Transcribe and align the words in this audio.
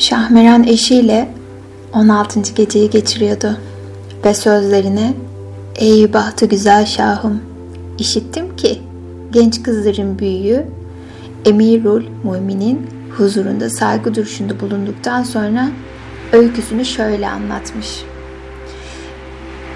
Şahmeran 0.00 0.64
eşiyle 0.64 1.34
16. 1.92 2.40
geceyi 2.40 2.90
geçiriyordu 2.90 3.56
ve 4.24 4.34
sözlerine 4.34 5.14
Ey 5.76 6.12
bahtı 6.12 6.46
güzel 6.46 6.86
şahım, 6.86 7.40
işittim 7.98 8.56
ki 8.56 8.82
genç 9.30 9.62
kızların 9.62 10.18
büyüğü 10.18 10.66
Emirul 11.44 12.04
Mumin'in 12.24 12.86
huzurunda 13.16 13.70
saygı 13.70 14.14
duruşunda 14.14 14.60
bulunduktan 14.60 15.22
sonra 15.22 15.68
öyküsünü 16.32 16.84
şöyle 16.84 17.28
anlatmış. 17.28 18.04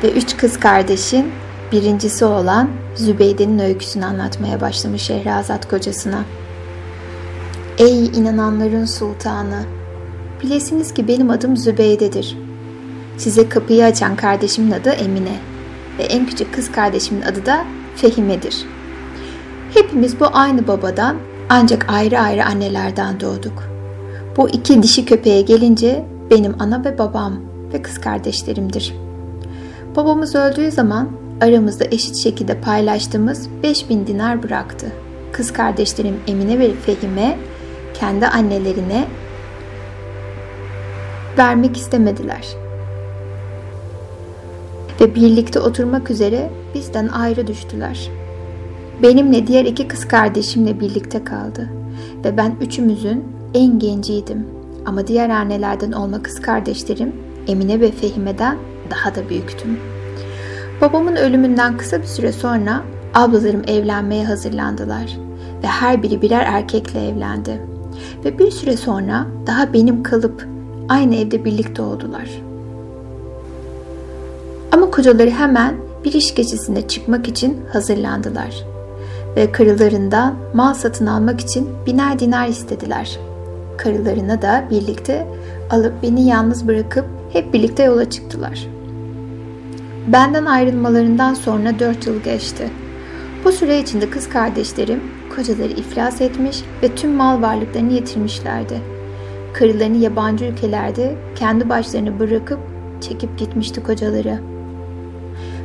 Ve 0.03 0.13
üç 0.13 0.37
kız 0.37 0.61
kardeşin 0.61 1.27
birincisi 1.73 2.25
olan 2.25 2.69
Zübeyde'nin 2.95 3.59
öyküsünü 3.59 4.05
anlatmaya 4.05 4.61
başlamış 4.61 5.03
Şehrazat 5.03 5.69
kocasına. 5.69 6.25
Ey 7.79 8.07
inananların 8.07 8.85
sultanı! 8.85 9.84
Bilesiniz 10.45 10.95
ki 10.95 11.09
benim 11.09 11.31
adım 11.31 11.57
Zübeyde'dir. 11.57 12.39
Size 13.17 13.49
kapıyı 13.49 13.85
açan 13.85 14.17
kardeşimin 14.17 14.71
adı 14.71 14.91
Emine 14.91 15.37
ve 15.99 16.03
en 16.03 16.27
küçük 16.27 16.55
kız 16.55 16.73
kardeşimin 16.73 17.23
adı 17.23 17.47
da 17.47 17.65
Fehime'dir. 17.97 18.65
Hepimiz 19.75 20.21
bu 20.21 20.27
aynı 20.33 20.69
babadan 20.69 21.17
ancak 21.49 21.93
ayrı 21.93 22.21
ayrı 22.21 22.45
annelerden 22.45 23.21
doğduk. 23.21 23.63
Bu 24.37 24.49
iki 24.49 24.83
dişi 24.83 25.05
köpeğe 25.05 25.41
gelince 25.43 26.05
benim 26.31 26.55
ana 26.59 26.85
ve 26.85 26.99
babam 26.99 27.41
ve 27.73 27.83
kız 27.83 28.01
kardeşlerimdir. 28.01 28.95
Babamız 29.97 30.35
öldüğü 30.35 30.71
zaman 30.71 31.09
aramızda 31.41 31.85
eşit 31.85 32.17
şekilde 32.17 32.61
paylaştığımız 32.61 33.49
5000 33.63 34.07
dinar 34.07 34.43
bıraktı. 34.43 34.87
Kız 35.33 35.53
kardeşlerim 35.53 36.17
Emine 36.27 36.59
ve 36.59 36.73
Fehime 36.75 37.39
kendi 37.95 38.27
annelerine 38.27 39.07
vermek 41.39 41.77
istemediler. 41.77 42.47
Ve 45.01 45.15
birlikte 45.15 45.61
oturmak 45.61 46.11
üzere 46.11 46.51
bizden 46.75 47.09
ayrı 47.09 47.47
düştüler. 47.47 48.11
Benimle 49.03 49.47
diğer 49.47 49.65
iki 49.65 49.89
kız 49.89 50.09
kardeşimle 50.09 50.81
birlikte 50.81 51.25
kaldı 51.25 51.71
ve 52.25 52.37
ben 52.37 52.57
üçümüzün 52.61 53.25
en 53.55 53.79
genciydim. 53.79 54.47
Ama 54.87 55.07
diğer 55.07 55.31
annelerden 55.31 55.93
olma 55.93 56.23
kız 56.23 56.41
kardeşlerim 56.41 57.13
Emine 57.49 57.81
ve 57.81 57.91
Fehime'den 57.91 58.57
daha 58.91 59.15
da 59.15 59.29
büyüktüm. 59.29 59.79
Babamın 60.81 61.17
ölümünden 61.17 61.77
kısa 61.77 62.03
bir 62.03 62.07
süre 62.07 62.33
sonra 62.33 62.83
ablalarım 63.15 63.63
evlenmeye 63.67 64.25
hazırlandılar 64.25 65.17
ve 65.63 65.67
her 65.67 66.03
biri 66.03 66.23
birer 66.23 66.45
erkekle 66.47 67.09
evlendi. 67.09 67.61
Ve 68.25 68.39
bir 68.39 68.51
süre 68.51 68.77
sonra 68.77 69.27
daha 69.47 69.73
benim 69.73 70.03
kalıp 70.03 70.54
aynı 70.89 71.17
evde 71.17 71.45
birlikte 71.45 71.83
oldular. 71.83 72.31
Ama 74.73 74.91
kocaları 74.91 75.31
hemen 75.31 75.75
bir 76.05 76.13
iş 76.13 76.35
gecesinde 76.35 76.89
çıkmak 76.89 77.29
için 77.29 77.61
hazırlandılar 77.73 78.65
ve 79.37 79.53
karılarından 79.53 80.35
mal 80.55 80.75
satın 80.75 81.07
almak 81.07 81.41
için 81.41 81.69
biner 81.87 82.19
dinar 82.19 82.49
istediler. 82.49 83.19
Karılarına 83.79 84.43
da 84.43 84.65
birlikte 84.71 85.27
alıp 85.71 86.03
beni 86.03 86.27
yalnız 86.27 86.69
bırakıp 86.69 87.05
hep 87.33 87.53
birlikte 87.53 87.83
yola 87.83 88.11
çıktılar. 88.11 88.67
Benden 90.13 90.45
ayrılmalarından 90.45 91.35
sonra 91.35 91.79
dört 91.79 92.07
yıl 92.07 92.23
geçti. 92.23 92.71
Bu 93.45 93.53
süre 93.53 93.81
içinde 93.81 94.11
kız 94.11 94.29
kardeşlerim 94.29 95.01
kocaları 95.37 95.73
iflas 95.73 96.21
etmiş 96.21 96.63
ve 96.83 96.95
tüm 96.95 97.11
mal 97.13 97.43
varlıklarını 97.43 97.93
yitirmişlerdi. 97.93 98.94
Karılarını 99.55 99.97
yabancı 99.97 100.45
ülkelerde 100.45 101.15
kendi 101.37 101.69
başlarını 101.69 102.19
bırakıp 102.19 102.59
çekip 103.01 103.39
gitmişti 103.39 103.83
kocaları. 103.83 104.41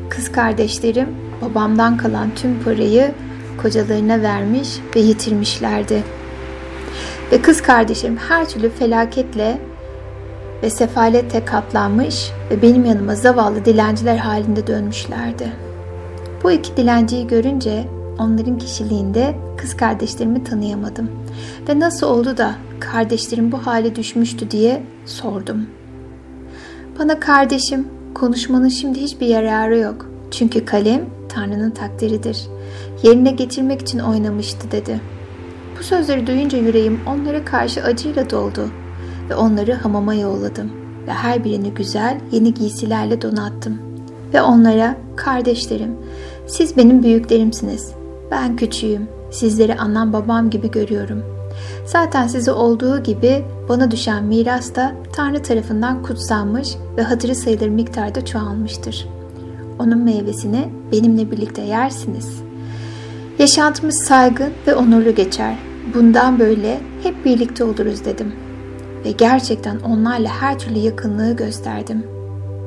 Kız 0.10 0.32
kardeşlerim 0.32 1.10
babamdan 1.42 1.98
kalan 1.98 2.30
tüm 2.36 2.64
parayı 2.64 3.12
kocalarına 3.62 4.22
vermiş 4.22 4.70
ve 4.96 5.00
yitirmişlerdi. 5.00 6.04
Ve 7.32 7.42
kız 7.42 7.62
kardeşim 7.62 8.18
her 8.18 8.50
türlü 8.50 8.70
felaketle 8.70 9.58
ve 10.64 10.70
sefalete 10.70 11.46
katlanmış 11.46 12.32
ve 12.52 12.62
benim 12.62 12.86
yanıma 12.86 13.16
zavallı 13.16 13.66
dilenciler 13.66 14.18
halinde 14.18 14.68
dönmüşlerdi. 14.68 15.52
Bu 16.44 16.52
iki 16.52 16.78
dilenciyi 16.78 17.28
görünce 17.28 17.88
onların 18.20 18.58
kişiliğinde 18.58 19.36
kız 19.58 19.78
kardeşlerimi 19.78 20.44
tanıyamadım 20.44 21.10
ve 21.70 21.80
nasıl 21.80 22.08
oldu 22.08 22.38
da 22.38 22.56
kardeşlerim 22.80 23.52
bu 23.52 23.58
hale 23.58 23.96
düşmüştü 23.96 24.52
diye 24.52 24.84
sordum. 25.06 25.66
Bana 27.00 27.20
kardeşim 27.20 27.88
konuşmanın 28.16 28.68
şimdi 28.68 29.02
hiçbir 29.02 29.28
yararı 29.28 29.78
yok. 29.78 30.10
Çünkü 30.32 30.66
kalem 30.66 31.06
Tanrı'nın 31.30 31.72
takdiridir. 31.72 32.48
Yerine 33.04 33.32
getirmek 33.32 33.82
için 33.82 34.00
oynamıştı 34.00 34.72
dedi. 34.72 35.02
Bu 35.80 35.84
sözleri 35.84 36.28
duyunca 36.28 36.58
yüreğim 36.58 37.00
onlara 37.08 37.46
karşı 37.46 37.84
acıyla 37.84 38.30
doldu 38.30 38.70
ve 39.30 39.36
onları 39.36 39.74
hamama 39.74 40.14
yolladım 40.14 40.72
ve 41.08 41.12
her 41.12 41.44
birini 41.44 41.74
güzel 41.74 42.20
yeni 42.32 42.54
giysilerle 42.54 43.22
donattım. 43.22 43.78
Ve 44.34 44.42
onlara 44.42 44.98
kardeşlerim 45.16 45.96
siz 46.48 46.78
benim 46.78 47.04
büyüklerimsiniz. 47.04 47.92
Ben 48.32 48.56
küçüğüm. 48.56 49.19
Sizleri 49.32 49.76
annem 49.76 50.14
babam 50.14 50.50
gibi 50.50 50.72
görüyorum. 50.72 51.24
Zaten 51.86 52.28
size 52.28 52.52
olduğu 52.52 53.04
gibi 53.04 53.46
bana 53.70 53.92
düşen 53.92 54.24
miras 54.24 54.76
da 54.76 54.96
Tanrı 55.14 55.44
tarafından 55.44 56.04
kutsanmış 56.04 56.76
ve 56.98 57.02
hatırı 57.02 57.36
sayılır 57.36 57.70
miktarda 57.70 58.26
çoğalmıştır. 58.26 59.08
Onun 59.80 60.04
meyvesini 60.04 60.70
benimle 60.92 61.32
birlikte 61.32 61.62
yersiniz. 61.62 62.42
Yaşantımız 63.40 63.96
saygın 63.96 64.54
ve 64.68 64.76
onurlu 64.76 65.16
geçer. 65.16 65.56
Bundan 65.94 66.40
böyle 66.40 66.80
hep 67.04 67.26
birlikte 67.26 67.64
oluruz 67.64 68.06
dedim. 68.06 68.34
Ve 69.06 69.12
gerçekten 69.12 69.80
onlarla 69.80 70.30
her 70.30 70.60
türlü 70.60 70.80
yakınlığı 70.80 71.36
gösterdim. 71.36 72.04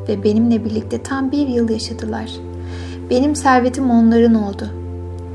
Ve 0.08 0.24
benimle 0.24 0.64
birlikte 0.64 1.02
tam 1.02 1.32
bir 1.32 1.48
yıl 1.48 1.68
yaşadılar. 1.68 2.30
Benim 3.10 3.36
servetim 3.36 3.90
onların 3.90 4.34
oldu. 4.34 4.81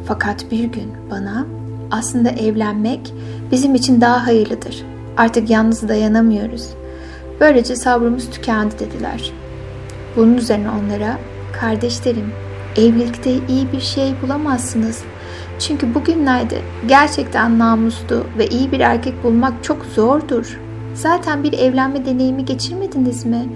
Fakat 0.08 0.52
bir 0.52 0.64
gün 0.64 0.92
bana 1.12 1.46
aslında 1.92 2.30
evlenmek 2.30 3.14
bizim 3.52 3.76
için 3.76 4.02
daha 4.02 4.28
hayırlıdır. 4.28 4.86
Artık 5.18 5.50
yalnız 5.50 5.90
dayanamıyoruz. 5.90 6.70
Böylece 7.40 7.76
sabrımız 7.76 8.30
tükendi 8.30 8.80
dediler. 8.80 9.32
Bunun 10.16 10.38
üzerine 10.38 10.70
onlara 10.70 11.18
kardeşlerim 11.62 12.32
evlilikte 12.76 13.32
iyi 13.32 13.72
bir 13.72 13.82
şey 13.82 14.14
bulamazsınız. 14.22 15.04
Çünkü 15.60 15.96
bugünlerde 15.96 16.62
gerçekten 16.88 17.60
namuslu 17.60 18.24
ve 18.38 18.48
iyi 18.48 18.72
bir 18.72 18.80
erkek 18.80 19.24
bulmak 19.24 19.64
çok 19.64 19.86
zordur. 19.86 20.60
Zaten 20.94 21.44
bir 21.44 21.54
evlenme 21.54 22.06
deneyimi 22.06 22.46
geçirmediniz 22.46 23.26
mi? 23.26 23.50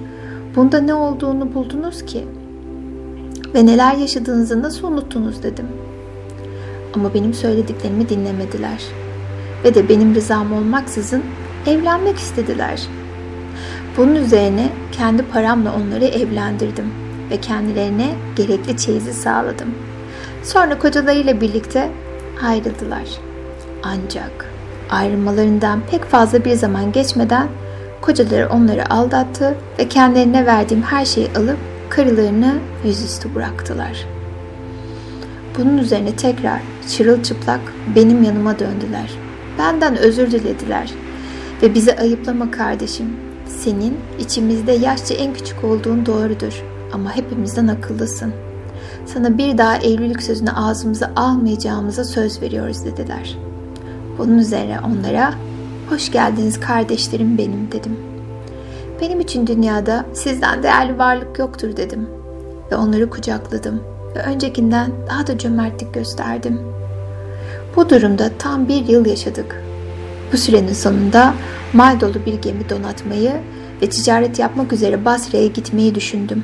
Bunda 0.56 0.81
ne 0.81 0.94
olduğunu 0.94 1.53
buldunuz 1.53 2.06
ki? 2.06 2.25
Ve 3.53 3.66
neler 3.66 3.95
yaşadığınızı 3.95 4.62
nasıl 4.62 4.88
unuttunuz 4.88 5.44
dedim. 5.44 5.68
Ama 6.94 7.13
benim 7.13 7.34
söylediklerimi 7.34 8.09
dinlemediler. 8.09 8.81
Ve 9.63 9.75
de 9.75 9.90
benim 9.90 10.16
rızam 10.16 10.53
olmaksızın 10.53 11.24
evlenmek 11.68 12.18
istediler. 12.18 12.81
Bunun 13.97 14.16
üzerine 14.16 14.69
kendi 14.91 15.24
paramla 15.24 15.75
onları 15.75 16.06
evlendirdim 16.06 16.85
ve 17.31 17.38
kendilerine 17.38 18.16
gerekli 18.35 18.78
çeyizi 18.78 19.13
sağladım. 19.13 19.68
Sonra 20.44 20.80
kocalarıyla 20.80 21.41
birlikte 21.41 21.91
ayrıldılar. 22.44 23.03
Ancak 23.83 24.45
ayrılmalarından 24.89 25.81
pek 25.92 26.06
fazla 26.06 26.45
bir 26.45 26.54
zaman 26.54 26.92
geçmeden 26.92 27.48
kocaları 28.01 28.50
onları 28.50 28.94
aldattı 28.94 29.56
ve 29.80 29.89
kendilerine 29.89 30.45
verdiğim 30.45 30.83
her 30.83 31.06
şeyi 31.06 31.27
alıp 31.38 31.57
karılarını 31.89 32.54
yüzüstü 32.86 33.36
bıraktılar. 33.36 34.06
Bunun 35.57 35.77
üzerine 35.77 36.16
tekrar 36.16 36.62
çırılçıplak 36.89 37.62
benim 37.95 38.24
yanıma 38.24 38.60
döndüler. 38.60 39.12
Benden 39.60 39.98
özür 39.98 40.31
dilediler 40.31 40.92
ve 41.62 41.74
bize 41.74 41.95
ayıplama 41.98 42.51
kardeşim. 42.51 43.06
Senin 43.45 43.98
içimizde 44.19 44.72
yaşça 44.72 45.13
en 45.13 45.33
küçük 45.33 45.63
olduğun 45.63 46.06
doğrudur 46.06 46.63
ama 46.94 47.16
hepimizden 47.16 47.68
akıllısın. 47.68 48.33
Sana 49.06 49.38
bir 49.38 49.57
daha 49.57 49.78
evlilik 49.78 50.24
sözünü 50.24 50.51
ağzımıza 50.51 51.12
almayacağımıza 51.16 52.04
söz 52.04 52.42
veriyoruz 52.42 52.86
dediler. 52.86 53.38
Bunun 54.18 54.38
üzerine 54.38 54.80
onlara 54.80 55.33
hoş 55.89 56.12
geldiniz 56.12 56.60
kardeşlerim 56.60 57.38
benim 57.38 57.72
dedim. 57.72 57.98
Benim 59.01 59.19
için 59.19 59.48
dünyada 59.48 60.06
sizden 60.13 60.63
değerli 60.63 60.98
varlık 60.98 61.39
yoktur 61.39 61.78
dedim 61.78 62.10
ve 62.72 62.75
onları 62.75 63.10
kucakladım 63.10 63.91
ve 64.16 64.19
öncekinden 64.19 64.92
daha 65.10 65.28
da 65.28 65.38
cömertlik 65.38 65.94
gösterdim. 65.94 66.62
Bu 67.75 67.90
durumda 67.90 68.31
tam 68.40 68.68
bir 68.68 68.88
yıl 68.88 69.06
yaşadık 69.06 69.63
Bu 70.34 70.38
sürenin 70.38 70.74
sonunda 70.74 71.34
mal 71.74 72.00
dolu 72.00 72.25
bir 72.25 72.34
gemi 72.34 72.69
donatmayı 72.69 73.34
ve 73.81 73.90
ticaret 73.90 74.40
yapmak 74.40 74.74
üzere 74.74 75.06
Basra'ya 75.06 75.48
gitmeyi 75.48 75.96
düşündüm. 75.96 76.44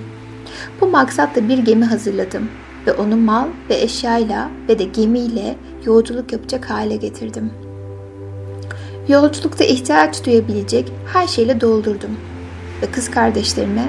Bu 0.81 0.87
maksatla 0.87 1.49
bir 1.49 1.57
gemi 1.57 1.85
hazırladım 1.85 2.49
ve 2.87 2.93
onu 2.93 3.17
mal 3.17 3.47
ve 3.69 3.81
eşyayla 3.81 4.49
ve 4.69 4.79
de 4.79 4.83
gemiyle 4.83 5.55
yolculuk 5.85 6.31
yapacak 6.31 6.69
hale 6.69 6.95
getirdim. 6.95 7.51
Yolculukta 9.07 9.63
ihtiyaç 9.63 10.25
duyabilecek 10.25 10.91
her 11.13 11.27
şeyle 11.27 11.61
doldurdum 11.61 12.17
ve 12.81 12.85
kız 12.91 13.11
kardeşlerime, 13.11 13.85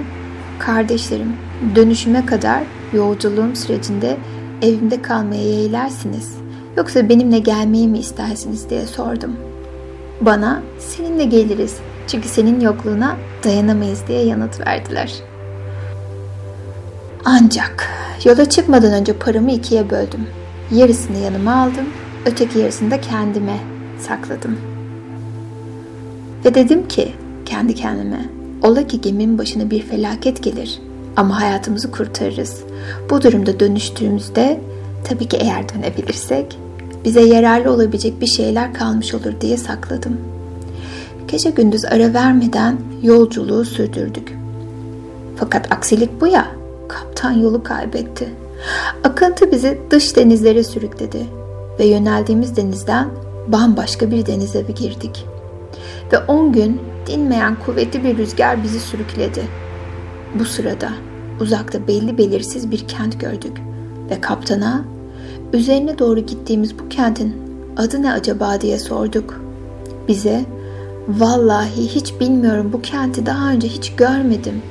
kardeşlerim 0.58 1.36
dönüşüme 1.74 2.26
kadar 2.26 2.62
yolculuğum 2.92 3.56
sürecinde 3.56 4.16
evimde 4.62 5.02
kalmaya 5.02 5.42
yeğlersiniz 5.42 6.38
yoksa 6.76 7.08
benimle 7.08 7.38
gelmeyi 7.38 7.88
mi 7.88 7.98
istersiniz 7.98 8.70
diye 8.70 8.86
sordum. 8.86 9.36
Bana 10.20 10.62
seninle 10.78 11.24
geliriz 11.24 11.76
çünkü 12.06 12.28
senin 12.28 12.60
yokluğuna 12.60 13.16
dayanamayız 13.44 14.02
diye 14.08 14.24
yanıt 14.24 14.66
verdiler. 14.66 15.12
Ancak 17.24 17.88
yola 18.24 18.48
çıkmadan 18.48 18.92
önce 18.92 19.12
paramı 19.12 19.50
ikiye 19.50 19.90
böldüm. 19.90 20.26
Yarısını 20.72 21.18
yanıma 21.18 21.62
aldım, 21.62 21.86
öteki 22.26 22.58
yarısını 22.58 22.90
da 22.90 23.00
kendime 23.00 23.58
sakladım. 24.00 24.58
Ve 26.44 26.54
dedim 26.54 26.88
ki 26.88 27.12
kendi 27.44 27.74
kendime, 27.74 28.24
ola 28.62 28.86
ki 28.86 29.00
geminin 29.00 29.38
başına 29.38 29.70
bir 29.70 29.82
felaket 29.82 30.42
gelir 30.42 30.80
ama 31.18 31.40
hayatımızı 31.40 31.90
kurtarırız. 31.90 32.60
Bu 33.10 33.22
durumda 33.22 33.60
dönüştüğümüzde 33.60 34.60
tabii 35.04 35.28
ki 35.28 35.36
eğer 35.36 35.68
dönebilirsek 35.68 36.58
bize 37.04 37.20
yararlı 37.20 37.72
olabilecek 37.72 38.20
bir 38.20 38.26
şeyler 38.26 38.74
kalmış 38.74 39.14
olur 39.14 39.32
diye 39.40 39.56
sakladım. 39.56 40.16
Gece 41.28 41.50
gündüz 41.50 41.84
ara 41.84 42.14
vermeden 42.14 42.78
yolculuğu 43.02 43.64
sürdürdük. 43.64 44.36
Fakat 45.36 45.72
aksilik 45.72 46.20
bu 46.20 46.26
ya, 46.26 46.46
kaptan 46.88 47.32
yolu 47.32 47.62
kaybetti. 47.62 48.28
Akıntı 49.04 49.52
bizi 49.52 49.78
dış 49.90 50.16
denizlere 50.16 50.64
sürükledi 50.64 51.26
ve 51.78 51.84
yöneldiğimiz 51.86 52.56
denizden 52.56 53.08
bambaşka 53.48 54.10
bir 54.10 54.26
denize 54.26 54.60
girdik. 54.60 55.26
Ve 56.12 56.18
on 56.18 56.52
gün 56.52 56.80
dinmeyen 57.06 57.56
kuvvetli 57.66 58.04
bir 58.04 58.16
rüzgar 58.16 58.62
bizi 58.62 58.80
sürükledi. 58.80 59.42
Bu 60.34 60.44
sırada 60.44 61.07
uzakta 61.40 61.86
belli 61.88 62.18
belirsiz 62.18 62.70
bir 62.70 62.88
kent 62.88 63.20
gördük 63.20 63.60
ve 64.10 64.20
kaptana 64.20 64.84
üzerine 65.52 65.98
doğru 65.98 66.20
gittiğimiz 66.20 66.78
bu 66.78 66.88
kentin 66.88 67.36
adı 67.76 68.02
ne 68.02 68.12
acaba 68.12 68.60
diye 68.60 68.78
sorduk. 68.78 69.40
Bize 70.08 70.44
vallahi 71.08 71.82
hiç 71.82 72.20
bilmiyorum 72.20 72.70
bu 72.72 72.82
kenti 72.82 73.26
daha 73.26 73.50
önce 73.50 73.68
hiç 73.68 73.92
görmedim 73.96 74.62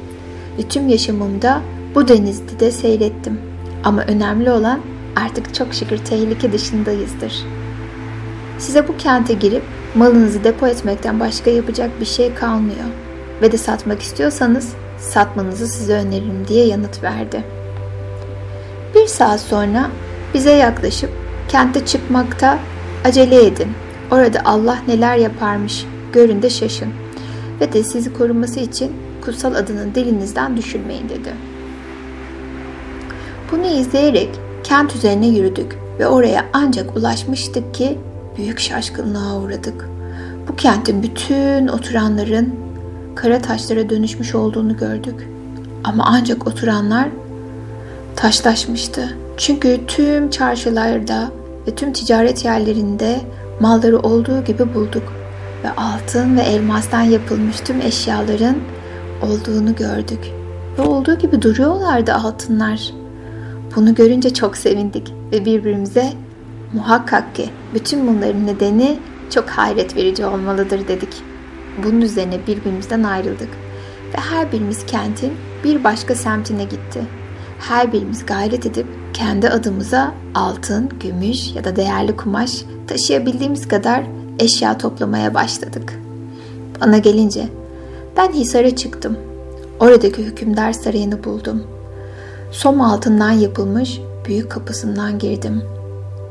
ve 0.59 0.63
tüm 0.69 0.87
yaşamımda 0.87 1.61
bu 1.95 2.07
denizde 2.07 2.59
de 2.59 2.71
seyrettim. 2.71 3.39
Ama 3.83 4.01
önemli 4.01 4.51
olan 4.51 4.79
artık 5.15 5.53
çok 5.53 5.73
şükür 5.73 5.97
tehlike 5.97 6.53
dışındayızdır. 6.53 7.33
Size 8.59 8.87
bu 8.87 8.97
kente 8.97 9.33
girip 9.33 9.63
malınızı 9.95 10.43
depo 10.43 10.67
etmekten 10.67 11.19
başka 11.19 11.51
yapacak 11.51 11.99
bir 11.99 12.05
şey 12.05 12.33
kalmıyor. 12.33 12.87
Ve 13.41 13.51
de 13.51 13.57
satmak 13.57 14.01
istiyorsanız 14.01 14.73
satmanızı 14.97 15.67
size 15.67 15.93
öneririm 15.93 16.47
diye 16.47 16.65
yanıt 16.65 17.03
verdi. 17.03 17.43
Bir 18.95 19.07
saat 19.07 19.39
sonra 19.39 19.89
bize 20.33 20.51
yaklaşıp 20.51 21.09
kente 21.49 21.85
çıkmakta 21.85 22.59
acele 23.05 23.45
edin. 23.45 23.67
Orada 24.11 24.41
Allah 24.45 24.77
neler 24.87 25.17
yaparmış 25.17 25.85
görün 26.13 26.41
de 26.41 26.49
şaşın. 26.49 26.93
Ve 27.61 27.73
de 27.73 27.83
sizi 27.83 28.13
koruması 28.13 28.59
için 28.59 28.91
kutsal 29.21 29.55
adının 29.55 29.95
dilinizden 29.95 30.57
düşürmeyin 30.57 31.09
dedi. 31.09 31.33
Bunu 33.51 33.65
izleyerek 33.65 34.29
kent 34.63 34.95
üzerine 34.95 35.27
yürüdük 35.27 35.77
ve 35.99 36.07
oraya 36.07 36.45
ancak 36.53 36.97
ulaşmıştık 36.97 37.73
ki 37.73 37.97
büyük 38.37 38.59
şaşkınlığa 38.59 39.37
uğradık. 39.39 39.89
Bu 40.47 40.55
kentin 40.55 41.03
bütün 41.03 41.67
oturanların 41.67 42.55
kara 43.17 43.41
taşlara 43.41 43.89
dönüşmüş 43.89 44.35
olduğunu 44.35 44.77
gördük. 44.77 45.27
Ama 45.83 46.03
ancak 46.07 46.47
oturanlar 46.47 47.07
taşlaşmıştı. 48.15 49.17
Çünkü 49.37 49.79
tüm 49.87 50.29
çarşılarda 50.29 51.31
ve 51.67 51.75
tüm 51.75 51.93
ticaret 51.93 52.45
yerlerinde 52.45 53.21
malları 53.59 53.99
olduğu 53.99 54.43
gibi 54.43 54.73
bulduk 54.73 55.13
ve 55.63 55.69
altın 55.69 56.37
ve 56.37 56.41
elmastan 56.41 57.01
yapılmış 57.01 57.59
tüm 57.59 57.81
eşyaların 57.81 58.55
olduğunu 59.21 59.75
gördük. 59.75 60.31
Ve 60.77 60.81
olduğu 60.81 61.17
gibi 61.17 61.41
duruyorlardı 61.41 62.13
altınlar. 62.13 62.93
Bunu 63.75 63.95
görünce 63.95 64.33
çok 64.33 64.57
sevindik 64.57 65.13
ve 65.31 65.45
birbirimize 65.45 66.13
muhakkak 66.73 67.35
ki 67.35 67.49
bütün 67.73 68.07
bunların 68.07 68.47
nedeni 68.47 68.99
çok 69.29 69.49
hayret 69.49 69.95
verici 69.95 70.25
olmalıdır 70.25 70.87
dedik. 70.87 71.09
Bunun 71.83 72.01
üzerine 72.01 72.47
birbirimizden 72.47 73.03
ayrıldık 73.03 73.49
ve 74.13 74.17
her 74.17 74.51
birimiz 74.51 74.85
kentin 74.85 75.33
bir 75.63 75.83
başka 75.83 76.15
semtine 76.15 76.63
gitti. 76.63 77.01
Her 77.59 77.93
birimiz 77.93 78.25
gayret 78.25 78.65
edip 78.65 78.87
kendi 79.13 79.49
adımıza 79.49 80.13
altın, 80.35 80.89
gümüş 80.99 81.55
ya 81.55 81.63
da 81.63 81.75
değerli 81.75 82.15
kumaş 82.15 82.63
taşıyabildiğimiz 82.87 83.67
kadar 83.67 84.03
eşya 84.39 84.77
toplamaya 84.77 85.33
başladık. 85.33 85.99
Bana 86.81 86.97
gelince 86.97 87.47
ben 88.17 88.31
Hisar'a 88.31 88.75
çıktım. 88.75 89.17
Oradaki 89.79 90.23
hükümdar 90.23 90.73
sarayını 90.73 91.23
buldum. 91.23 91.63
Som 92.51 92.81
altından 92.81 93.31
yapılmış 93.31 94.01
büyük 94.27 94.51
kapısından 94.51 95.19
girdim 95.19 95.61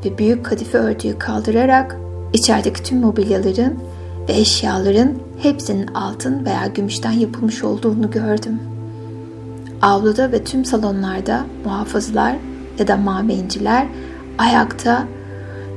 ve 0.05 0.17
büyük 0.17 0.45
kadife 0.45 0.77
örtüyü 0.77 1.19
kaldırarak 1.19 1.97
içerideki 2.33 2.83
tüm 2.83 2.99
mobilyaların 2.99 3.73
ve 4.29 4.33
eşyaların 4.33 5.26
hepsinin 5.41 5.87
altın 5.87 6.45
veya 6.45 6.67
gümüşten 6.67 7.11
yapılmış 7.11 7.63
olduğunu 7.63 8.11
gördüm. 8.11 8.59
Avluda 9.81 10.31
ve 10.31 10.43
tüm 10.43 10.65
salonlarda 10.65 11.45
muhafızlar 11.65 12.35
ya 12.79 12.87
da 12.87 12.97
mabeyinciler 12.97 13.87
ayakta 14.37 15.07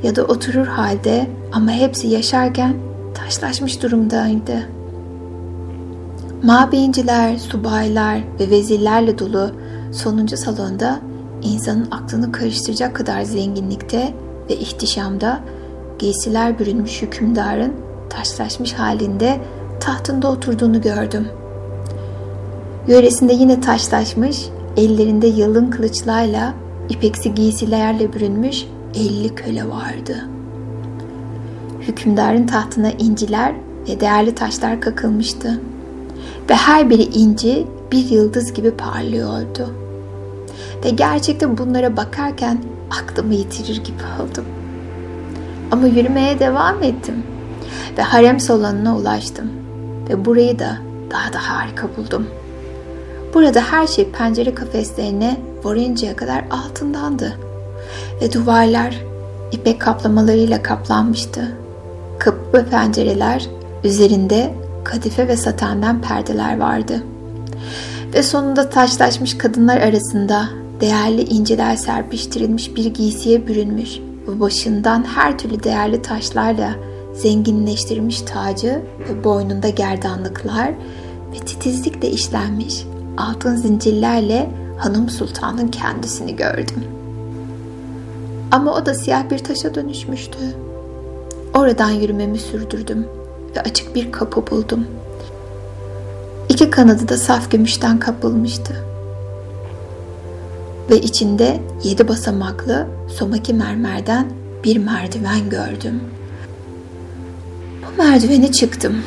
ya 0.03 0.17
da 0.17 0.25
oturur 0.25 0.67
halde 0.67 1.31
ama 1.53 1.71
hepsi 1.71 2.09
yaşarken 2.09 2.75
taşlaşmış 3.15 3.83
durumdaydı. 3.83 4.69
Mabeyinciler, 6.43 7.39
subaylar 7.39 8.21
ve 8.41 8.51
vezirlerle 8.51 9.19
dolu 9.19 9.51
sonuncu 9.93 10.37
salonda 10.37 11.01
insanın 11.43 11.89
aklını 11.91 12.33
karıştıracak 12.33 12.97
kadar 12.97 13.23
zenginlikte 13.23 14.15
ve 14.51 14.57
ihtişamda 14.57 15.41
giysiler 15.99 16.59
bürünmüş 16.59 17.03
hükümdarın 17.03 17.73
taşlaşmış 18.11 18.73
halinde 18.73 19.41
tahtında 19.81 20.31
oturduğunu 20.31 20.81
gördüm. 20.81 21.29
Yöresinde 22.89 23.33
yine 23.33 23.61
taşlaşmış, 23.61 24.49
ellerinde 24.77 25.27
yalın 25.27 25.71
kılıçlarla 25.71 26.55
ipeksi 26.89 27.35
giysilerle 27.35 28.13
bürünmüş 28.13 28.67
elli 28.95 29.35
köle 29.35 29.69
vardı. 29.69 30.29
Hükümdarın 31.81 32.47
tahtına 32.47 32.91
inciler 32.91 33.55
ve 33.89 34.01
değerli 34.01 34.35
taşlar 34.35 34.81
kakılmıştı. 34.81 35.61
Ve 36.51 36.55
her 36.55 36.91
biri 36.91 37.03
inci 37.03 37.67
bir 37.93 38.11
yıldız 38.11 38.53
gibi 38.53 38.71
parlıyordu. 38.71 39.71
Ve 40.85 40.91
gerçekten 40.91 41.59
bunlara 41.59 41.97
bakarken 41.97 42.59
aklımı 42.91 43.35
yitirir 43.35 43.85
gibi 43.85 44.03
oldum. 44.23 44.45
Ama 45.71 45.87
yürümeye 45.87 46.39
devam 46.39 46.83
ettim. 46.83 47.15
Ve 47.99 48.03
harem 48.03 48.41
salonuna 48.41 48.97
ulaştım. 48.97 49.51
Ve 50.09 50.25
burayı 50.25 50.59
da 50.59 50.77
daha 51.11 51.33
da 51.33 51.39
harika 51.39 51.89
buldum. 51.97 52.27
Burada 53.35 53.61
her 53.61 53.87
şey 53.87 54.11
pencere 54.11 54.55
kafeslerine 54.55 55.41
varıncaya 55.65 56.17
kadar 56.17 56.45
altındandı. 56.51 57.33
Ve 58.23 58.33
duvarlar 58.33 59.03
ipek 59.53 59.81
kaplamalarıyla 59.81 60.63
kaplanmıştı. 60.63 61.57
Kapı 62.19 62.59
ve 62.59 62.65
pencereler 62.65 63.47
üzerinde 63.85 64.55
kadife 64.85 65.29
ve 65.29 65.37
satandan 65.37 66.03
perdeler 66.03 66.59
vardı. 66.59 67.03
Ve 68.15 68.23
sonunda 68.23 68.71
taşlaşmış 68.71 69.39
kadınlar 69.39 69.77
arasında 69.77 70.49
değerli 70.81 71.23
inciler 71.23 71.77
serpiştirilmiş 71.77 72.77
bir 72.77 72.85
giysiye 72.85 73.47
bürünmüş 73.47 73.99
ve 74.29 74.41
başından 74.41 75.05
her 75.05 75.39
türlü 75.39 75.63
değerli 75.63 76.03
taşlarla 76.03 76.71
zenginleştirilmiş 77.15 78.21
tacı 78.21 78.83
ve 79.09 79.25
boynunda 79.25 79.69
gerdanlıklar 79.69 80.69
ve 81.35 81.39
titizlikle 81.39 82.11
işlenmiş 82.11 82.87
altın 83.17 83.57
zincirlerle 83.57 84.51
hanım 84.79 85.09
sultanın 85.09 85.69
kendisini 85.69 86.37
gördüm. 86.37 86.85
Ama 88.51 88.75
o 88.75 88.87
da 88.87 88.95
siyah 88.95 89.31
bir 89.31 89.39
taşa 89.39 89.75
dönüşmüştü. 89.75 90.39
oradan 91.55 91.91
yürümemi 91.91 92.39
sürdürdüm 92.39 93.07
ve 93.57 93.61
açık 93.61 93.95
bir 93.95 94.13
kapı 94.13 94.51
buldum. 94.51 94.87
İki 96.49 96.71
kanadı 96.71 97.09
da 97.09 97.17
saf 97.17 97.51
gümüşten 97.51 97.99
kapılmıştı. 97.99 98.85
Ve 100.91 101.01
içinde 101.01 101.61
yedi 101.85 102.09
basamaklı 102.09 102.87
somaki 103.19 103.55
mermerden 103.55 104.27
bir 104.65 104.77
merdiven 104.77 105.51
gördüm. 105.51 106.01
Bu 107.99 108.03
merdiveni 108.03 108.53
çıktım. 108.53 109.03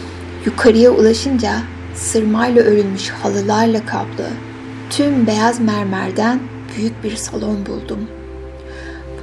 Yukarıya 0.45 0.91
ulaşınca 0.91 1.53
sırmayla 1.95 2.63
örülmüş 2.63 3.09
halılarla 3.09 3.85
kaplı, 3.85 4.27
tüm 4.89 5.27
beyaz 5.27 5.59
mermerden 5.59 6.39
büyük 6.77 7.03
bir 7.03 7.15
salon 7.15 7.65
buldum. 7.65 7.99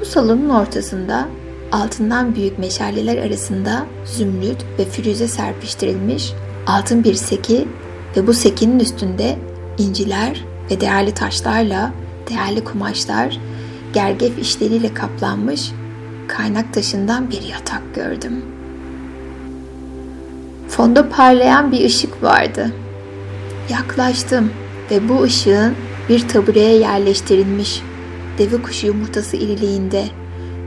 Bu 0.00 0.04
salonun 0.04 0.48
ortasında 0.48 1.28
altından 1.72 2.34
büyük 2.34 2.58
meşaleler 2.58 3.26
arasında 3.26 3.86
zümrüt 4.04 4.64
ve 4.78 4.84
firuze 4.84 5.28
serpiştirilmiş 5.28 6.32
altın 6.66 7.04
bir 7.04 7.14
seki 7.14 7.68
ve 8.16 8.26
bu 8.26 8.34
sekinin 8.34 8.80
üstünde 8.80 9.38
inciler 9.78 10.44
ve 10.70 10.80
değerli 10.80 11.14
taşlarla 11.14 11.92
değerli 12.30 12.64
kumaşlar, 12.64 13.40
gergef 13.92 14.38
işleriyle 14.38 14.94
kaplanmış 14.94 15.72
kaynak 16.28 16.74
taşından 16.74 17.30
bir 17.30 17.42
yatak 17.42 17.94
gördüm. 17.94 18.59
Fonda 20.80 21.08
parlayan 21.08 21.72
bir 21.72 21.84
ışık 21.84 22.22
vardı. 22.22 22.72
Yaklaştım 23.70 24.50
ve 24.90 25.08
bu 25.08 25.22
ışığın 25.22 25.74
bir 26.08 26.28
tabureye 26.28 26.76
yerleştirilmiş 26.78 27.82
deve 28.38 28.62
kuşu 28.62 28.86
yumurtası 28.86 29.36
iriliğinde 29.36 30.04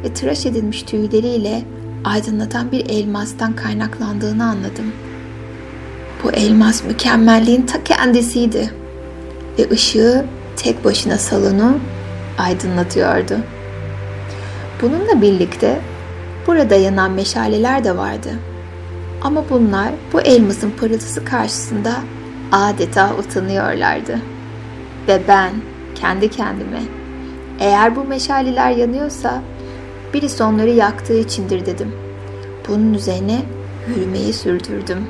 ve 0.03 0.13
tıraş 0.13 0.46
edilmiş 0.46 0.84
tüyleriyle 0.84 1.63
aydınlatan 2.03 2.72
bir 2.72 2.89
elmastan 2.89 3.55
kaynaklandığını 3.55 4.43
anladım. 4.43 4.91
Bu 6.24 6.32
elmas 6.32 6.84
mükemmelliğin 6.84 7.65
ta 7.65 7.84
kendisiydi 7.84 8.74
ve 9.60 9.70
ışığı 9.72 10.25
tek 10.55 10.86
başına 10.86 11.17
salonu 11.17 11.77
aydınlatıyordu. 12.38 13.38
Bununla 14.82 15.22
birlikte 15.22 15.82
burada 16.48 16.75
yanan 16.75 17.12
meşaleler 17.12 17.84
de 17.84 17.98
vardı. 17.98 18.29
Ama 19.24 19.50
bunlar 19.50 19.89
bu 20.13 20.22
elmasın 20.22 20.72
parıltısı 20.72 21.25
karşısında 21.25 21.94
adeta 22.51 23.15
utanıyorlardı. 23.15 24.20
Ve 25.08 25.22
ben 25.27 25.51
kendi 25.96 26.30
kendime 26.30 26.82
eğer 27.60 27.96
bu 27.96 28.03
meşaleler 28.03 28.72
yanıyorsa 28.72 29.42
birisi 30.13 30.44
onları 30.44 30.70
yaktığı 30.70 31.20
içindir 31.20 31.65
dedim. 31.65 31.92
Bunun 32.68 32.94
üzerine 32.94 33.42
yürümeyi 33.88 34.34
sürdürdüm. 34.34 35.08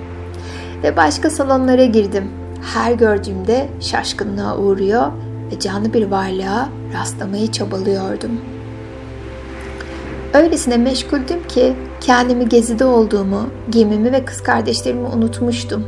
Ve 0.83 0.97
başka 0.97 1.29
salonlara 1.29 1.85
girdim. 1.85 2.31
Her 2.73 2.93
gördüğümde 2.93 3.69
şaşkınlığa 3.79 4.57
uğruyor 4.57 5.11
ve 5.51 5.59
canlı 5.59 5.93
bir 5.93 6.07
varlığa 6.07 6.69
rastlamayı 6.93 7.51
çabalıyordum. 7.51 8.41
Öylesine 10.33 10.77
meşguldüm 10.77 11.47
ki 11.47 11.73
kendimi 12.01 12.49
gezide 12.49 12.85
olduğumu, 12.85 13.49
gemimi 13.69 14.11
ve 14.11 14.25
kız 14.25 14.43
kardeşlerimi 14.43 15.07
unutmuştum. 15.07 15.83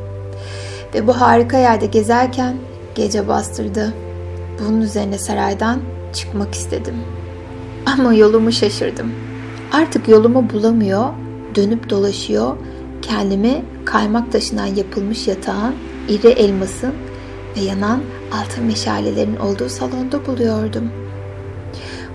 Ve 0.93 1.07
bu 1.07 1.21
harika 1.21 1.57
yerde 1.57 1.85
gezerken 1.85 2.55
gece 2.95 3.27
bastırdı. 3.27 3.93
Bunun 4.59 4.81
üzerine 4.81 5.17
saraydan 5.17 5.79
çıkmak 6.13 6.53
istedim. 6.53 6.95
Ama 7.85 8.13
yolumu 8.13 8.51
şaşırdım. 8.51 9.11
Artık 9.73 10.07
yolumu 10.07 10.49
bulamıyor, 10.49 11.05
dönüp 11.55 11.89
dolaşıyor, 11.89 12.55
kendimi 13.01 13.65
kaymak 13.85 14.31
taşından 14.31 14.65
yapılmış 14.65 15.27
yatağın, 15.27 15.75
iri 16.09 16.27
elmasın 16.27 16.93
ve 17.57 17.61
yanan 17.61 18.01
altın 18.33 18.65
meşalelerin 18.65 19.35
olduğu 19.35 19.69
salonda 19.69 20.25
buluyordum. 20.25 20.91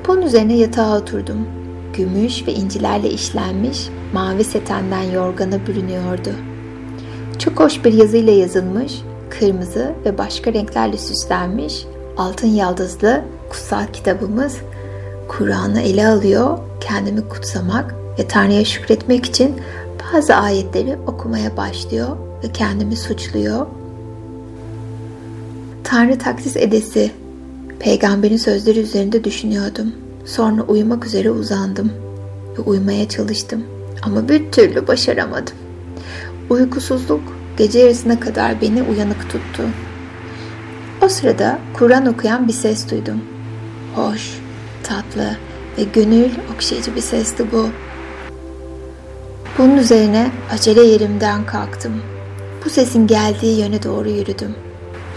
Bunun 0.06 0.22
üzerine 0.22 0.56
yatağa 0.56 0.98
oturdum. 0.98 1.59
Gümüş 2.00 2.46
ve 2.46 2.52
incilerle 2.54 3.10
işlenmiş 3.10 3.88
mavi 4.12 4.44
setenden 4.44 5.02
yorgana 5.02 5.66
bürünüyordu. 5.66 6.30
Çok 7.38 7.60
hoş 7.60 7.84
bir 7.84 7.92
yazıyla 7.92 8.32
yazılmış, 8.32 9.02
kırmızı 9.30 9.92
ve 10.04 10.18
başka 10.18 10.52
renklerle 10.52 10.98
süslenmiş 10.98 11.86
altın 12.16 12.48
yaldızlı 12.48 13.24
kutsal 13.50 13.86
kitabımız 13.92 14.56
Kur'an'ı 15.28 15.80
ele 15.80 16.06
alıyor, 16.06 16.58
kendimi 16.80 17.28
kutsamak 17.28 17.94
ve 18.18 18.28
Tanrı'ya 18.28 18.64
şükretmek 18.64 19.26
için 19.26 19.56
bazı 20.14 20.34
ayetleri 20.34 20.98
okumaya 21.06 21.56
başlıyor 21.56 22.16
ve 22.44 22.52
kendimi 22.52 22.96
suçluyor 22.96 23.66
Tanrı 25.84 26.18
takdis 26.18 26.56
edesi 26.56 27.10
peygamberin 27.78 28.36
sözleri 28.36 28.78
üzerinde 28.78 29.24
düşünüyordum. 29.24 29.92
Sonra 30.24 30.62
uyumak 30.62 31.06
üzere 31.06 31.30
uzandım 31.30 31.92
ve 32.58 32.62
uyumaya 32.62 33.08
çalıştım 33.08 33.64
ama 34.02 34.28
bir 34.28 34.52
türlü 34.52 34.86
başaramadım. 34.86 35.54
Uykusuzluk 36.50 37.20
gece 37.56 37.78
yarısına 37.78 38.20
kadar 38.20 38.60
beni 38.60 38.82
uyanık 38.82 39.30
tuttu. 39.30 39.62
O 41.02 41.08
sırada 41.08 41.58
Kur'an 41.74 42.06
okuyan 42.06 42.48
bir 42.48 42.52
ses 42.52 42.90
duydum. 42.90 43.20
Hoş, 43.94 44.38
tatlı 44.82 45.36
ve 45.78 45.82
gönül 45.92 46.30
okşayıcı 46.54 46.96
bir 46.96 47.00
sesti 47.00 47.52
bu. 47.52 47.68
Bunun 49.58 49.76
üzerine 49.76 50.30
acele 50.52 50.82
yerimden 50.82 51.46
kalktım. 51.46 51.92
Bu 52.64 52.70
sesin 52.70 53.06
geldiği 53.06 53.60
yöne 53.60 53.82
doğru 53.82 54.08
yürüdüm. 54.08 54.54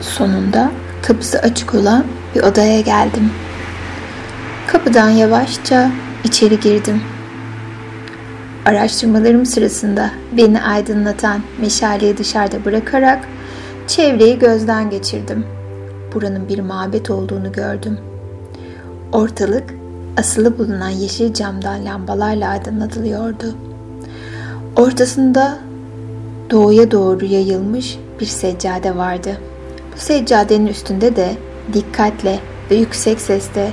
Sonunda 0.01 0.71
kapısı 1.01 1.39
açık 1.39 1.75
olan 1.75 2.05
bir 2.35 2.43
odaya 2.43 2.81
geldim. 2.81 3.31
Kapıdan 4.67 5.09
yavaşça 5.09 5.91
içeri 6.23 6.59
girdim. 6.59 7.01
Araştırmalarım 8.65 9.45
sırasında 9.45 10.09
beni 10.37 10.61
aydınlatan 10.61 11.41
meşaleyi 11.61 12.17
dışarıda 12.17 12.65
bırakarak 12.65 13.27
çevreyi 13.87 14.39
gözden 14.39 14.89
geçirdim. 14.89 15.45
Buranın 16.13 16.49
bir 16.49 16.59
mabet 16.59 17.09
olduğunu 17.09 17.51
gördüm. 17.51 17.99
Ortalık 19.11 19.73
asılı 20.17 20.57
bulunan 20.57 20.89
yeşil 20.89 21.33
camdan 21.33 21.85
lambalarla 21.85 22.49
aydınlatılıyordu. 22.49 23.55
Ortasında 24.75 25.57
doğuya 26.49 26.91
doğru 26.91 27.25
yayılmış 27.25 27.99
bir 28.19 28.25
seccade 28.25 28.95
vardı.'' 28.95 29.53
Bu 29.95 29.99
seccadenin 29.99 30.67
üstünde 30.67 31.15
de 31.15 31.35
dikkatle 31.73 32.39
ve 32.71 32.75
yüksek 32.75 33.21
sesle 33.21 33.71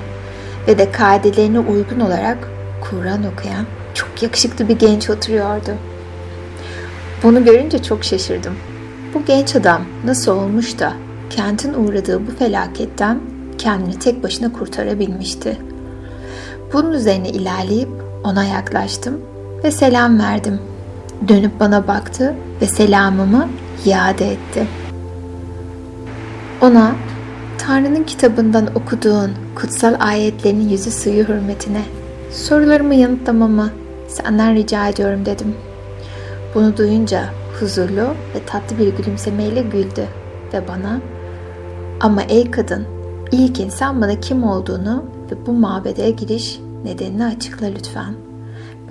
ve 0.69 0.79
de 0.79 0.93
kaidelerine 0.93 1.59
uygun 1.59 2.00
olarak 2.00 2.38
Kur'an 2.81 3.25
okuyan 3.25 3.67
çok 3.95 4.23
yakışıklı 4.23 4.69
bir 4.69 4.79
genç 4.79 5.11
oturuyordu. 5.11 5.71
Bunu 7.23 7.45
görünce 7.45 7.83
çok 7.83 8.05
şaşırdım. 8.05 8.55
Bu 9.14 9.25
genç 9.25 9.57
adam 9.57 9.83
nasıl 10.05 10.33
olmuş 10.33 10.79
da 10.79 10.93
kentin 11.31 11.75
uğradığı 11.75 12.26
bu 12.26 12.31
felaketten 12.31 13.21
kendini 13.59 13.99
tek 13.99 14.23
başına 14.23 14.52
kurtarabilmişti. 14.52 15.57
Bunun 16.73 16.93
üzerine 16.93 17.29
ilerleyip 17.29 17.88
ona 18.25 18.45
yaklaştım 18.45 19.21
ve 19.64 19.71
selam 19.71 20.19
verdim. 20.19 20.61
Dönüp 21.29 21.61
bana 21.61 21.88
baktı 21.88 22.35
ve 22.61 22.67
selamımı 22.67 23.49
iade 23.87 24.33
etti.'' 24.33 24.90
Ona 26.61 26.95
Tanrı'nın 27.71 28.05
kitabından 28.05 28.69
okuduğun 28.75 29.31
kutsal 29.55 29.97
ayetlerin 30.00 30.69
yüzü 30.69 30.91
suyu 30.91 31.29
hürmetine 31.29 31.83
sorularımı 32.33 32.95
yanıtlamamı 32.95 33.71
senden 34.09 34.55
rica 34.55 34.89
ediyorum 34.89 35.27
dedim. 35.27 35.55
Bunu 36.55 36.77
duyunca 36.77 37.25
huzurlu 37.61 38.03
ve 38.35 38.47
tatlı 38.47 38.79
bir 38.79 38.97
gülümsemeyle 38.97 39.62
güldü 39.62 40.05
ve 40.53 40.69
bana 40.69 41.00
ama 42.00 42.23
ey 42.23 42.50
kadın 42.50 42.87
ilk 43.33 43.61
insan 43.61 44.00
bana 44.00 44.21
kim 44.21 44.45
olduğunu 44.45 45.05
ve 45.31 45.47
bu 45.47 45.53
mabede 45.53 46.11
giriş 46.11 46.61
nedenini 46.85 47.25
açıkla 47.25 47.67
lütfen. 47.67 48.15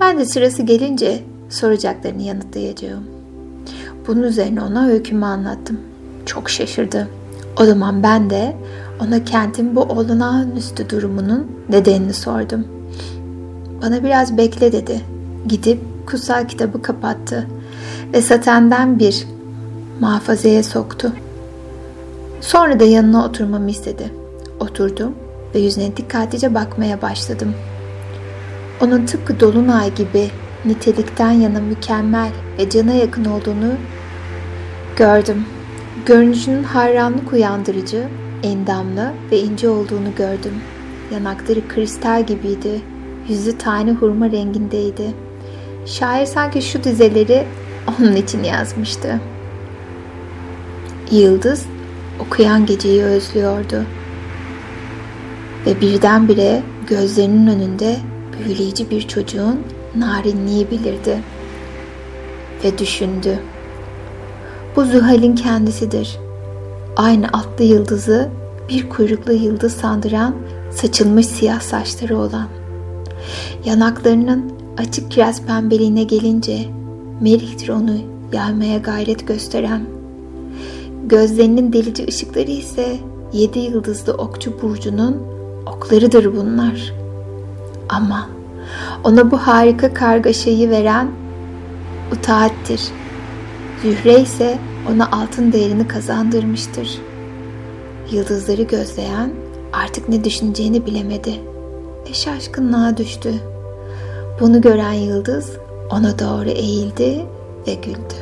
Ben 0.00 0.18
de 0.18 0.24
sırası 0.24 0.62
gelince 0.62 1.22
soracaklarını 1.48 2.22
yanıtlayacağım. 2.22 3.04
Bunun 4.06 4.22
üzerine 4.22 4.62
ona 4.62 4.86
öykümü 4.86 5.24
anlattım. 5.24 5.80
Çok 6.26 6.50
şaşırdı 6.50 7.19
o 7.58 7.64
zaman 7.64 8.02
ben 8.02 8.30
de 8.30 8.56
ona 9.06 9.24
kentin 9.24 9.76
bu 9.76 9.80
olağanüstü 9.82 10.90
durumunun 10.90 11.46
nedenini 11.68 12.12
sordum. 12.12 12.64
Bana 13.82 14.04
biraz 14.04 14.36
bekle 14.36 14.72
dedi. 14.72 15.00
Gidip 15.48 15.80
kutsal 16.06 16.48
kitabı 16.48 16.82
kapattı 16.82 17.46
ve 18.12 18.22
satenden 18.22 18.98
bir 18.98 19.26
muhafazaya 20.00 20.62
soktu. 20.62 21.12
Sonra 22.40 22.80
da 22.80 22.84
yanına 22.84 23.24
oturmamı 23.24 23.70
istedi. 23.70 24.12
Oturdum 24.60 25.14
ve 25.54 25.58
yüzüne 25.58 25.96
dikkatlice 25.96 26.54
bakmaya 26.54 27.02
başladım. 27.02 27.54
Onun 28.80 29.06
tıpkı 29.06 29.40
dolunay 29.40 29.94
gibi 29.94 30.30
nitelikten 30.64 31.30
yana 31.30 31.60
mükemmel 31.60 32.30
ve 32.58 32.70
cana 32.70 32.92
yakın 32.92 33.24
olduğunu 33.24 33.72
gördüm. 34.96 35.44
Görünüşünün 36.06 36.62
hayranlık 36.62 37.32
uyandırıcı, 37.32 38.08
endamlı 38.42 39.12
ve 39.30 39.40
ince 39.40 39.68
olduğunu 39.68 40.14
gördüm. 40.16 40.54
Yanakları 41.12 41.68
kristal 41.68 42.26
gibiydi. 42.26 42.80
Yüzü 43.28 43.58
tane 43.58 43.92
hurma 43.92 44.30
rengindeydi. 44.30 45.14
Şair 45.86 46.26
sanki 46.26 46.62
şu 46.62 46.84
dizeleri 46.84 47.46
onun 47.88 48.16
için 48.16 48.44
yazmıştı. 48.44 49.20
Yıldız 51.10 51.66
okuyan 52.20 52.66
geceyi 52.66 53.02
özlüyordu. 53.02 53.84
Ve 55.66 55.80
birdenbire 55.80 56.62
gözlerinin 56.88 57.46
önünde 57.46 57.96
büyüleyici 58.32 58.90
bir 58.90 59.08
çocuğun 59.08 59.60
narinliği 59.96 60.70
bilirdi. 60.70 61.18
Ve 62.64 62.78
düşündü. 62.78 63.38
Bu 64.80 64.84
Zühal'in 64.84 65.34
kendisidir. 65.34 66.18
Aynı 66.96 67.26
atlı 67.26 67.64
yıldızı 67.64 68.28
bir 68.68 68.88
kuyruklu 68.88 69.32
yıldız 69.32 69.72
sandıran 69.72 70.34
saçılmış 70.70 71.26
siyah 71.26 71.60
saçları 71.60 72.18
olan. 72.18 72.48
Yanaklarının 73.64 74.52
açık 74.78 75.10
kiraz 75.10 75.42
pembeliğine 75.42 76.02
gelince 76.02 76.66
Melih'tir 77.20 77.68
onu 77.68 77.96
yaymaya 78.32 78.78
gayret 78.78 79.28
gösteren. 79.28 79.82
Gözlerinin 81.06 81.72
delici 81.72 82.06
ışıkları 82.08 82.50
ise 82.50 82.96
yedi 83.32 83.58
yıldızlı 83.58 84.12
okçu 84.12 84.62
burcunun 84.62 85.16
oklarıdır 85.66 86.36
bunlar. 86.36 86.92
Ama 87.88 88.28
ona 89.04 89.30
bu 89.30 89.38
harika 89.38 89.94
kargaşayı 89.94 90.70
veren 90.70 91.08
utaattir. 92.12 92.80
Zühre 93.82 94.20
ise 94.20 94.58
ona 94.94 95.10
altın 95.10 95.52
değerini 95.52 95.88
kazandırmıştır. 95.88 96.98
Yıldızları 98.10 98.62
gözleyen 98.62 99.30
artık 99.72 100.08
ne 100.08 100.24
düşüneceğini 100.24 100.86
bilemedi 100.86 101.40
ve 102.08 102.14
şaşkınlığa 102.14 102.96
düştü. 102.96 103.34
Bunu 104.40 104.60
gören 104.60 104.92
yıldız 104.92 105.50
ona 105.90 106.18
doğru 106.18 106.48
eğildi 106.48 107.26
ve 107.66 107.74
güldü. 107.74 108.14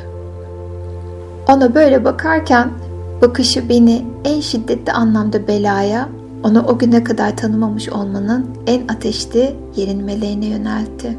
Ona 1.48 1.74
böyle 1.74 2.04
bakarken 2.04 2.70
bakışı 3.22 3.68
beni 3.68 4.04
en 4.24 4.40
şiddetli 4.40 4.92
anlamda 4.92 5.48
belaya, 5.48 6.08
onu 6.42 6.66
o 6.66 6.78
güne 6.78 7.04
kadar 7.04 7.36
tanımamış 7.36 7.88
olmanın 7.88 8.46
en 8.66 8.88
ateşli 8.88 9.56
yerinmelerine 9.76 10.46
yöneltti. 10.46 11.18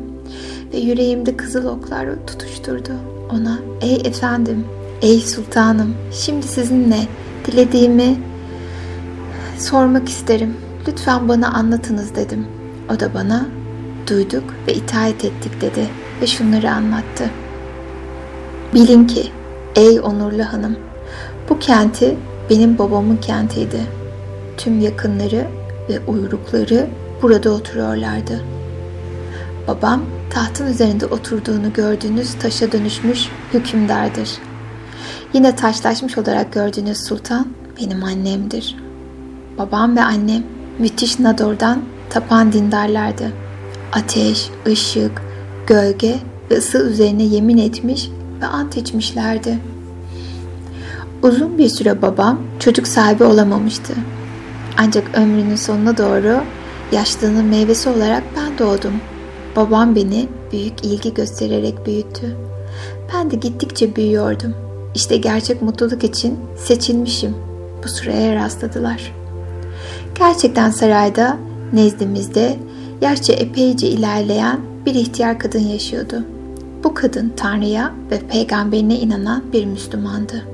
Ve 0.73 0.77
yüreğimde 0.77 1.37
kızıl 1.37 1.65
oklar 1.65 2.07
tutuşturdu. 2.27 3.18
Ona, 3.29 3.59
ey 3.81 4.01
efendim, 4.05 4.65
ey 5.01 5.21
sultanım, 5.21 5.95
şimdi 6.11 6.47
sizinle 6.47 6.99
dilediğimi 7.45 8.17
sormak 9.57 10.09
isterim. 10.09 10.57
Lütfen 10.87 11.29
bana 11.29 11.53
anlatınız 11.53 12.15
dedim. 12.15 12.47
O 12.95 12.99
da 12.99 13.13
bana 13.13 13.45
duyduk 14.07 14.43
ve 14.67 14.73
itaat 14.73 15.25
ettik 15.25 15.61
dedi 15.61 15.87
ve 16.21 16.27
şunları 16.27 16.71
anlattı. 16.71 17.29
Bilin 18.73 19.07
ki 19.07 19.31
ey 19.75 19.99
onurlu 19.99 20.43
hanım 20.43 20.77
bu 21.49 21.59
kenti 21.59 22.17
benim 22.49 22.77
babamın 22.77 23.17
kentiydi. 23.17 23.81
Tüm 24.57 24.79
yakınları 24.79 25.47
ve 25.89 25.99
uyrukları 26.07 26.87
burada 27.21 27.49
oturuyorlardı. 27.49 28.41
Babam 29.67 30.01
tahtın 30.29 30.67
üzerinde 30.67 31.05
oturduğunu 31.05 31.73
gördüğünüz 31.73 32.33
taşa 32.33 32.71
dönüşmüş 32.71 33.29
hükümdardır. 33.53 34.29
Yine 35.33 35.55
taşlaşmış 35.55 36.17
olarak 36.17 36.53
gördüğünüz 36.53 36.97
sultan 36.97 37.47
benim 37.81 38.03
annemdir. 38.03 38.75
Babam 39.57 39.95
ve 39.95 40.01
annem 40.01 40.43
müthiş 40.79 41.19
Nador'dan 41.19 41.81
tapan 42.09 42.53
dindarlardı. 42.53 43.31
Ateş, 43.93 44.49
ışık, 44.67 45.21
gölge 45.67 46.15
ve 46.51 46.57
ısı 46.57 46.77
üzerine 46.77 47.23
yemin 47.23 47.57
etmiş 47.57 48.09
ve 48.41 48.45
ant 48.45 48.77
içmişlerdi. 48.77 49.59
Uzun 51.23 51.57
bir 51.57 51.69
süre 51.69 52.01
babam 52.01 52.41
çocuk 52.59 52.87
sahibi 52.87 53.23
olamamıştı. 53.23 53.93
Ancak 54.77 55.17
ömrünün 55.17 55.55
sonuna 55.55 55.97
doğru 55.97 56.43
yaşlılığının 56.91 57.45
meyvesi 57.45 57.89
olarak 57.89 58.23
ben 58.37 58.57
doğdum. 58.57 58.93
Babam 59.55 59.95
beni 59.95 60.27
büyük 60.51 60.85
ilgi 60.85 61.13
göstererek 61.13 61.85
büyüttü. 61.85 62.37
Ben 63.13 63.31
de 63.31 63.35
gittikçe 63.35 63.95
büyüyordum. 63.95 64.55
İşte 64.95 65.17
gerçek 65.17 65.61
mutluluk 65.61 66.03
için 66.03 66.39
seçilmişim. 66.57 67.35
Bu 67.83 67.87
sıraya 67.87 68.35
rastladılar. 68.35 69.13
Gerçekten 70.19 70.69
sarayda, 70.69 71.37
nezdimizde 71.73 72.59
yaşça 73.01 73.33
epeyce 73.33 73.87
ilerleyen 73.87 74.59
bir 74.85 74.95
ihtiyar 74.95 75.39
kadın 75.39 75.59
yaşıyordu. 75.59 76.23
Bu 76.83 76.93
kadın 76.93 77.33
Tanrı'ya 77.37 77.93
ve 78.11 78.19
peygamberine 78.19 78.99
inanan 78.99 79.43
bir 79.53 79.65
Müslümandı. 79.65 80.45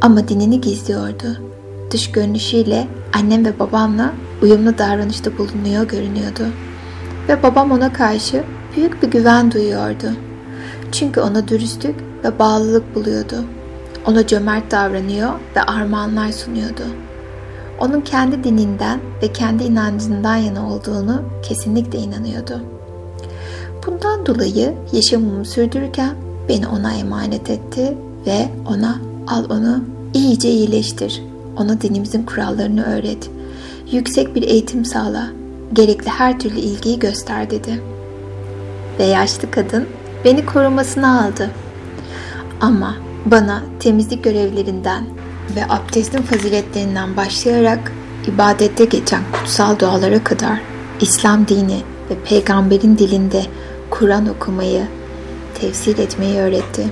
Ama 0.00 0.28
dinini 0.28 0.60
gizliyordu. 0.60 1.40
Dış 1.90 2.12
görünüşüyle 2.12 2.88
annem 3.12 3.46
ve 3.46 3.58
babamla 3.58 4.12
uyumlu 4.42 4.78
davranışta 4.78 5.38
bulunuyor 5.38 5.88
görünüyordu. 5.88 6.42
Ve 7.30 7.42
babam 7.42 7.70
ona 7.70 7.92
karşı 7.92 8.44
büyük 8.76 9.02
bir 9.02 9.10
güven 9.10 9.52
duyuyordu. 9.52 10.12
Çünkü 10.92 11.20
ona 11.20 11.48
dürüstlük 11.48 11.94
ve 12.24 12.38
bağlılık 12.38 12.94
buluyordu. 12.94 13.44
Ona 14.06 14.26
cömert 14.26 14.70
davranıyor 14.70 15.30
ve 15.56 15.62
armağanlar 15.62 16.32
sunuyordu. 16.32 16.82
Onun 17.80 18.00
kendi 18.00 18.44
dininden 18.44 19.00
ve 19.22 19.32
kendi 19.32 19.64
inancından 19.64 20.36
yana 20.36 20.72
olduğunu 20.72 21.22
kesinlikle 21.42 21.98
inanıyordu. 21.98 22.60
Bundan 23.86 24.26
dolayı 24.26 24.74
yaşamımı 24.92 25.44
sürdürürken 25.44 26.14
beni 26.48 26.68
ona 26.68 26.92
emanet 26.94 27.50
etti 27.50 27.94
ve 28.26 28.48
ona 28.66 29.00
al 29.26 29.44
onu 29.50 29.84
iyice 30.14 30.50
iyileştir. 30.50 31.22
Ona 31.56 31.80
dinimizin 31.80 32.22
kurallarını 32.22 32.84
öğret. 32.84 33.30
Yüksek 33.92 34.34
bir 34.34 34.42
eğitim 34.42 34.84
sağla. 34.84 35.39
Gerekli 35.72 36.10
her 36.10 36.38
türlü 36.38 36.58
ilgiyi 36.58 36.98
göster 36.98 37.50
dedi. 37.50 37.82
Ve 38.98 39.04
yaşlı 39.04 39.50
kadın 39.50 39.88
beni 40.24 40.46
korumasına 40.46 41.24
aldı. 41.24 41.50
Ama 42.60 42.96
bana 43.26 43.62
temizlik 43.80 44.24
görevlerinden 44.24 45.04
ve 45.56 45.64
abdestin 45.68 46.22
faziletlerinden 46.22 47.16
başlayarak 47.16 47.92
ibadette 48.26 48.84
geçen 48.84 49.22
kutsal 49.32 49.78
dualara 49.78 50.24
kadar 50.24 50.60
İslam 51.00 51.48
dini 51.48 51.78
ve 52.10 52.14
peygamberin 52.24 52.98
dilinde 52.98 53.42
Kur'an 53.90 54.28
okumayı, 54.28 54.86
tefsir 55.60 55.98
etmeyi 55.98 56.38
öğretti. 56.38 56.88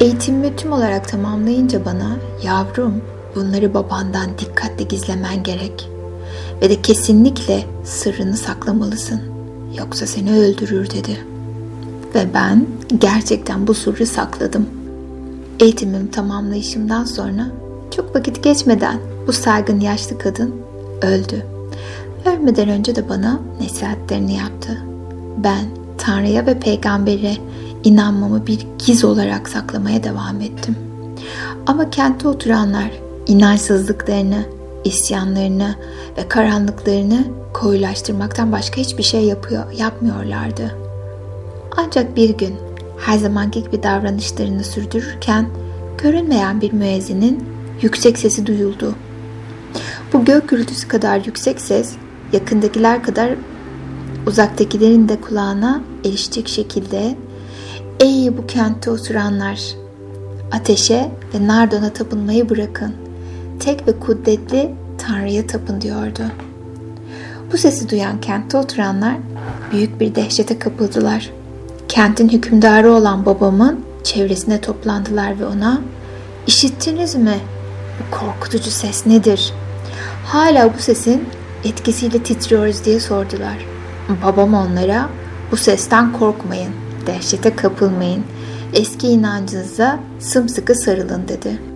Eğitimimi 0.00 0.56
tüm 0.56 0.72
olarak 0.72 1.08
tamamlayınca 1.08 1.84
bana 1.84 2.16
yavrum 2.44 3.02
bunları 3.34 3.74
babandan 3.74 4.38
dikkatli 4.38 4.88
gizlemen 4.88 5.42
gerek 5.42 5.89
ve 6.62 6.70
de 6.70 6.82
kesinlikle 6.82 7.64
sırrını 7.84 8.36
saklamalısın 8.36 9.20
yoksa 9.78 10.06
seni 10.06 10.38
öldürür 10.38 10.90
dedi. 10.90 11.26
Ve 12.14 12.26
ben 12.34 12.66
gerçekten 12.98 13.66
bu 13.66 13.74
sırrı 13.74 14.06
sakladım. 14.06 14.66
Eğitimimi 15.60 16.10
tamamlayışımdan 16.10 17.04
sonra 17.04 17.46
çok 17.96 18.16
vakit 18.16 18.44
geçmeden 18.44 19.00
bu 19.26 19.32
saygın 19.32 19.80
yaşlı 19.80 20.18
kadın 20.18 20.54
öldü. 21.02 21.46
Ölmeden 22.24 22.68
önce 22.68 22.96
de 22.96 23.08
bana 23.08 23.40
nasihatlerini 23.62 24.34
yaptı. 24.34 24.82
Ben 25.44 25.64
Tanrı'ya 25.98 26.46
ve 26.46 26.58
peygambere 26.58 27.36
inanmamı 27.84 28.46
bir 28.46 28.66
giz 28.86 29.04
olarak 29.04 29.48
saklamaya 29.48 30.02
devam 30.02 30.40
ettim. 30.40 30.76
Ama 31.66 31.90
kentte 31.90 32.28
oturanlar 32.28 32.90
inançsızlıklarını, 33.26 34.44
isyanlarını 34.84 35.74
ve 36.18 36.28
karanlıklarını 36.28 37.24
koyulaştırmaktan 37.52 38.52
başka 38.52 38.76
hiçbir 38.76 39.02
şey 39.02 39.24
yapıyor, 39.24 39.72
yapmıyorlardı. 39.72 40.76
Ancak 41.76 42.16
bir 42.16 42.30
gün 42.30 42.54
her 42.98 43.18
zamanki 43.18 43.62
gibi 43.62 43.82
davranışlarını 43.82 44.64
sürdürürken 44.64 45.46
görünmeyen 46.02 46.60
bir 46.60 46.72
müezzinin 46.72 47.44
yüksek 47.82 48.18
sesi 48.18 48.46
duyuldu. 48.46 48.94
Bu 50.12 50.24
gök 50.24 50.48
gürültüsü 50.48 50.88
kadar 50.88 51.24
yüksek 51.24 51.60
ses 51.60 51.92
yakındakiler 52.32 53.02
kadar 53.02 53.30
uzaktakilerin 54.26 55.08
de 55.08 55.20
kulağına 55.20 55.80
erişecek 56.04 56.48
şekilde 56.48 57.16
Ey 58.00 58.36
bu 58.38 58.46
kentte 58.46 58.90
oturanlar! 58.90 59.60
Ateşe 60.52 61.10
ve 61.34 61.46
Nardon'a 61.46 61.92
tapınmayı 61.92 62.48
bırakın. 62.48 63.09
Tek 63.60 63.88
ve 63.88 63.98
kudretli 63.98 64.74
Tanrı'ya 64.98 65.46
tapın 65.46 65.80
diyordu. 65.80 66.22
Bu 67.52 67.56
sesi 67.58 67.90
duyan 67.90 68.20
kentte 68.20 68.56
oturanlar 68.56 69.16
büyük 69.72 70.00
bir 70.00 70.14
dehşete 70.14 70.58
kapıldılar. 70.58 71.30
Kentin 71.88 72.28
hükümdarı 72.28 72.92
olan 72.92 73.26
babamın 73.26 73.80
çevresine 74.04 74.60
toplandılar 74.60 75.40
ve 75.40 75.46
ona 75.46 75.80
"İşittiniz 76.46 77.14
mi? 77.14 77.38
Bu 77.98 78.16
korkutucu 78.16 78.70
ses 78.70 79.06
nedir?" 79.06 79.52
Hala 80.24 80.74
bu 80.74 80.78
sesin 80.78 81.28
etkisiyle 81.64 82.22
titriyoruz 82.22 82.84
diye 82.84 83.00
sordular. 83.00 83.66
Babam 84.24 84.54
onlara 84.54 85.08
bu 85.52 85.56
sesten 85.56 86.12
korkmayın, 86.12 86.72
dehşete 87.06 87.56
kapılmayın, 87.56 88.24
eski 88.72 89.08
inancınıza 89.08 89.98
sımsıkı 90.18 90.74
sarılın 90.74 91.28
dedi. 91.28 91.69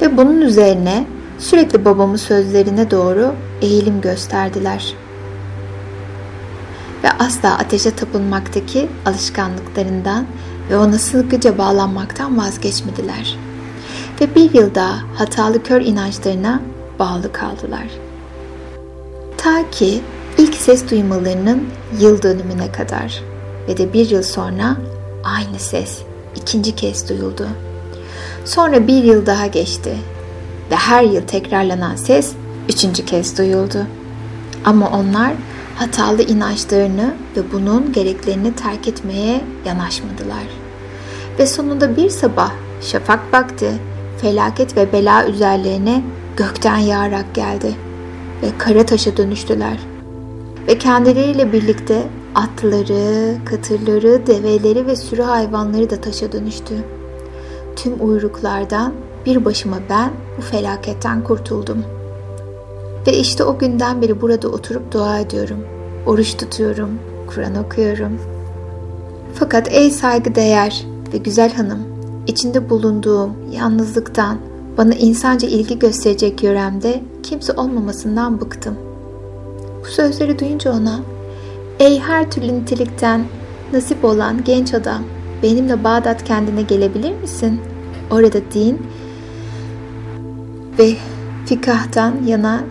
Ve 0.00 0.16
bunun 0.16 0.40
üzerine 0.40 1.06
sürekli 1.38 1.84
babamın 1.84 2.16
sözlerine 2.16 2.90
doğru 2.90 3.34
eğilim 3.62 4.00
gösterdiler. 4.00 4.94
Ve 7.04 7.10
asla 7.10 7.58
ateşe 7.58 7.90
tapınmaktaki 7.90 8.88
alışkanlıklarından 9.06 10.26
ve 10.70 10.76
ona 10.76 10.98
sıkıca 10.98 11.58
bağlanmaktan 11.58 12.38
vazgeçmediler. 12.38 13.38
Ve 14.20 14.34
bir 14.34 14.54
yıl 14.54 14.74
daha 14.74 14.98
hatalı 15.14 15.62
kör 15.62 15.80
inançlarına 15.80 16.60
bağlı 16.98 17.32
kaldılar. 17.32 17.86
Ta 19.36 19.70
ki 19.70 20.00
ilk 20.38 20.54
ses 20.54 20.90
duymalarının 20.90 21.68
yıl 22.00 22.22
dönümüne 22.22 22.72
kadar 22.72 23.22
ve 23.68 23.76
de 23.76 23.92
bir 23.92 24.10
yıl 24.10 24.22
sonra 24.22 24.76
aynı 25.24 25.58
ses 25.58 25.98
ikinci 26.36 26.76
kez 26.76 27.08
duyuldu. 27.08 27.46
Sonra 28.44 28.86
bir 28.86 29.04
yıl 29.04 29.26
daha 29.26 29.46
geçti 29.46 29.96
ve 30.70 30.76
her 30.76 31.04
yıl 31.04 31.22
tekrarlanan 31.22 31.96
ses 31.96 32.32
üçüncü 32.68 33.04
kez 33.04 33.38
duyuldu. 33.38 33.86
Ama 34.64 34.90
onlar 34.90 35.32
hatalı 35.76 36.22
inançlarını 36.22 37.14
ve 37.36 37.52
bunun 37.52 37.92
gereklerini 37.92 38.54
terk 38.54 38.88
etmeye 38.88 39.40
yanaşmadılar. 39.66 40.44
Ve 41.38 41.46
sonunda 41.46 41.96
bir 41.96 42.10
sabah 42.10 42.52
şafak 42.80 43.32
baktı, 43.32 43.72
felaket 44.20 44.76
ve 44.76 44.92
bela 44.92 45.26
üzerlerine 45.26 46.02
gökten 46.36 46.78
yağarak 46.78 47.34
geldi 47.34 47.74
ve 48.42 48.46
kara 48.58 48.86
taşa 48.86 49.16
dönüştüler. 49.16 49.78
Ve 50.68 50.78
kendileriyle 50.78 51.52
birlikte 51.52 52.02
atları, 52.34 53.36
katırları, 53.44 54.26
develeri 54.26 54.86
ve 54.86 54.96
sürü 54.96 55.22
hayvanları 55.22 55.90
da 55.90 56.00
taşa 56.00 56.32
dönüştü. 56.32 56.74
Tüm 57.82 57.94
uyruklardan 58.00 58.92
bir 59.26 59.44
başıma 59.44 59.76
ben 59.90 60.10
bu 60.38 60.42
felaketten 60.42 61.24
kurtuldum. 61.24 61.84
Ve 63.06 63.12
işte 63.12 63.44
o 63.44 63.58
günden 63.58 64.02
beri 64.02 64.20
burada 64.20 64.48
oturup 64.48 64.92
dua 64.92 65.18
ediyorum. 65.18 65.58
Oruç 66.06 66.36
tutuyorum, 66.36 66.90
Kur'an 67.26 67.54
okuyorum. 67.56 68.18
Fakat 69.34 69.72
ey 69.72 69.90
saygıdeğer 69.90 70.86
ve 71.12 71.18
güzel 71.18 71.54
hanım, 71.54 71.78
içinde 72.26 72.70
bulunduğum 72.70 73.32
yalnızlıktan, 73.52 74.38
bana 74.78 74.94
insanca 74.94 75.48
ilgi 75.48 75.78
gösterecek 75.78 76.42
yöremde 76.42 77.02
kimse 77.22 77.52
olmamasından 77.52 78.40
bıktım. 78.40 78.74
Bu 79.84 79.88
sözleri 79.88 80.38
duyunca 80.38 80.72
ona, 80.72 81.00
''Ey 81.78 82.00
her 82.00 82.30
türlü 82.30 82.54
nitelikten 82.54 83.24
nasip 83.72 84.04
olan 84.04 84.44
genç 84.44 84.74
adam, 84.74 85.02
benimle 85.42 85.84
Bağdat 85.84 86.24
kendine 86.24 86.62
gelebilir 86.62 87.20
misin? 87.20 87.60
Orada 88.10 88.38
din 88.54 88.86
ve 90.78 90.92
fikahtan 91.46 92.14
yana 92.26 92.64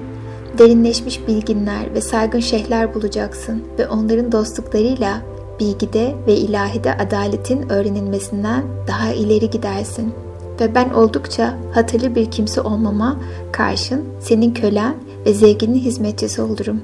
derinleşmiş 0.57 1.27
bilginler 1.27 1.93
ve 1.93 2.01
saygın 2.01 2.39
şeyhler 2.39 2.93
bulacaksın 2.93 3.63
ve 3.79 3.87
onların 3.87 4.31
dostluklarıyla 4.31 5.21
bilgide 5.59 6.15
ve 6.27 6.35
ilahide 6.35 6.93
adaletin 6.93 7.69
öğrenilmesinden 7.69 8.63
daha 8.87 9.13
ileri 9.13 9.49
gidersin.'' 9.49 10.29
ve 10.61 10.75
ben 10.75 10.89
oldukça 10.89 11.57
hatırlı 11.73 12.15
bir 12.15 12.31
kimse 12.31 12.61
olmama 12.61 13.19
karşın 13.51 14.05
senin 14.19 14.53
kölen 14.53 14.95
ve 15.25 15.33
zevkinin 15.33 15.79
hizmetçisi 15.79 16.41
olurum. 16.41 16.81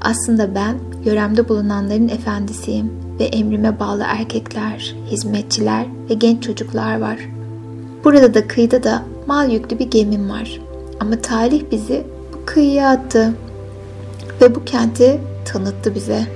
Aslında 0.00 0.54
ben 0.54 0.76
yöremde 1.04 1.48
bulunanların 1.48 2.08
efendisiyim 2.08 2.92
ve 3.20 3.24
emrime 3.24 3.80
bağlı 3.80 4.02
erkekler, 4.06 4.94
hizmetçiler 5.10 5.86
ve 6.10 6.14
genç 6.14 6.42
çocuklar 6.42 7.00
var. 7.00 7.18
Burada 8.04 8.34
da 8.34 8.48
kıyıda 8.48 8.82
da 8.82 9.02
mal 9.26 9.50
yüklü 9.50 9.78
bir 9.78 9.90
gemim 9.90 10.30
var. 10.30 10.60
Ama 11.00 11.16
talih 11.16 11.62
bizi 11.70 12.04
bu 12.32 12.46
kıyıya 12.46 12.90
attı 12.90 13.34
ve 14.40 14.54
bu 14.54 14.64
kenti 14.64 15.20
tanıttı 15.44 15.94
bize. 15.94 16.26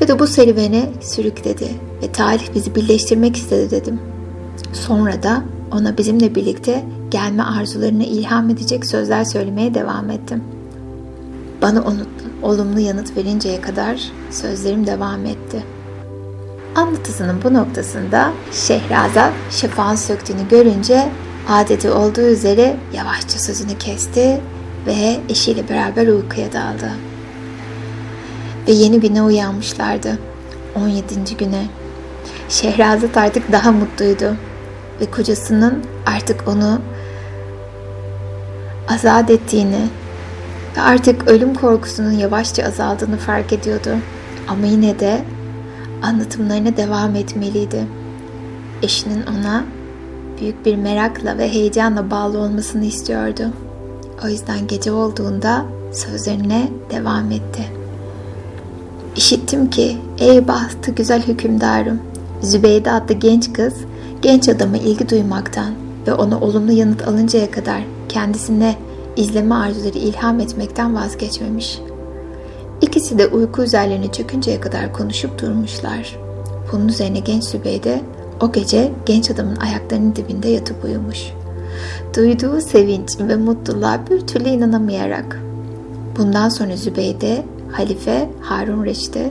Ve 0.00 0.08
de 0.08 0.18
bu 0.18 0.26
serüvene 0.26 0.88
sürükledi 1.00 1.68
ve 2.02 2.12
talih 2.12 2.54
bizi 2.54 2.74
birleştirmek 2.74 3.36
istedi 3.36 3.70
dedim. 3.70 4.00
Sonra 4.72 5.22
da 5.22 5.42
ona 5.72 5.98
bizimle 5.98 6.34
birlikte 6.34 6.84
gelme 7.10 7.42
arzularına 7.42 8.04
ilham 8.04 8.50
edecek 8.50 8.86
sözler 8.86 9.24
söylemeye 9.24 9.74
devam 9.74 10.10
ettim. 10.10 10.44
Bana 11.62 11.82
onu 11.82 12.00
olumlu 12.42 12.80
yanıt 12.80 13.16
verinceye 13.16 13.60
kadar 13.60 14.12
sözlerim 14.30 14.86
devam 14.86 15.26
etti. 15.26 15.62
Anlatısının 16.76 17.42
bu 17.42 17.54
noktasında 17.54 18.32
Şehrazat 18.52 19.32
şafağın 19.50 19.94
söktüğünü 19.94 20.48
görünce 20.48 21.08
adeti 21.48 21.90
olduğu 21.90 22.20
üzere 22.20 22.76
yavaşça 22.92 23.38
sözünü 23.38 23.78
kesti 23.78 24.40
ve 24.86 25.20
eşiyle 25.28 25.68
beraber 25.68 26.06
uykuya 26.06 26.52
daldı. 26.52 26.90
Ve 28.68 28.72
yeni 28.72 29.00
güne 29.00 29.22
uyanmışlardı. 29.22 30.18
17. 30.74 31.36
güne. 31.38 31.66
Şehrazat 32.48 33.16
artık 33.16 33.52
daha 33.52 33.72
mutluydu 33.72 34.36
ve 35.00 35.10
kocasının 35.10 35.84
artık 36.06 36.48
onu 36.48 36.80
azat 38.88 39.30
ettiğini 39.30 39.88
ve 40.76 40.80
artık 40.80 41.28
ölüm 41.28 41.54
korkusunun 41.54 42.12
yavaşça 42.12 42.64
azaldığını 42.64 43.16
fark 43.16 43.52
ediyordu. 43.52 43.90
Ama 44.48 44.66
yine 44.66 45.00
de 45.00 45.24
anlatımlarına 46.02 46.76
devam 46.76 47.14
etmeliydi. 47.14 47.86
Eşinin 48.82 49.22
ona 49.22 49.64
büyük 50.40 50.66
bir 50.66 50.76
merakla 50.76 51.38
ve 51.38 51.52
heyecanla 51.52 52.10
bağlı 52.10 52.38
olmasını 52.38 52.84
istiyordu. 52.84 53.42
O 54.24 54.28
yüzden 54.28 54.66
gece 54.66 54.92
olduğunda 54.92 55.64
sözlerine 55.92 56.68
devam 56.90 57.30
etti. 57.30 57.62
İşittim 59.16 59.70
ki 59.70 59.96
ey 60.18 60.48
bahtı 60.48 60.90
güzel 60.90 61.22
hükümdarım, 61.22 62.00
Zübeyde 62.42 62.92
adlı 62.92 63.14
genç 63.14 63.52
kız 63.52 63.74
genç 64.22 64.48
adama 64.48 64.76
ilgi 64.76 65.08
duymaktan 65.08 65.74
ve 66.06 66.14
ona 66.14 66.40
olumlu 66.40 66.72
yanıt 66.72 67.08
alıncaya 67.08 67.50
kadar 67.50 67.82
kendisine 68.08 68.76
izleme 69.16 69.54
arzuları 69.54 69.98
ilham 69.98 70.40
etmekten 70.40 70.94
vazgeçmemiş. 70.94 71.78
İkisi 72.80 73.18
de 73.18 73.26
uyku 73.26 73.62
üzerlerine 73.62 74.12
çökünceye 74.12 74.60
kadar 74.60 74.92
konuşup 74.92 75.40
durmuşlar. 75.42 76.16
Bunun 76.72 76.88
üzerine 76.88 77.18
genç 77.18 77.44
Zübeyde 77.44 78.00
o 78.40 78.52
gece 78.52 78.92
genç 79.06 79.30
adamın 79.30 79.56
ayaklarının 79.56 80.16
dibinde 80.16 80.48
yatıp 80.48 80.84
uyumuş. 80.84 81.18
Duyduğu 82.16 82.60
sevinç 82.60 83.20
ve 83.20 83.36
mutluluğa 83.36 84.00
bir 84.10 84.20
türlü 84.20 84.48
inanamayarak. 84.48 85.40
Bundan 86.18 86.48
sonra 86.48 86.76
Zübeyde, 86.76 87.44
Halife 87.72 88.30
Harun 88.40 88.84
Reşit'e, 88.84 89.30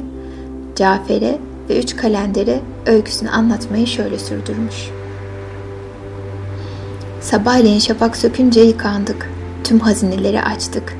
Cafer'e 0.76 1.40
ve 1.70 1.80
üç 1.80 1.96
kalendere 1.96 2.60
öyküsünü 2.86 3.30
anlatmayı 3.30 3.88
şöyle 3.88 4.20
sürdürmüş. 4.20 4.90
Sabahleyin 7.22 7.80
şafak 7.80 8.18
sökünce 8.18 8.62
yıkandık. 8.62 9.30
Tüm 9.64 9.80
hazineleri 9.80 10.42
açtık. 10.42 10.98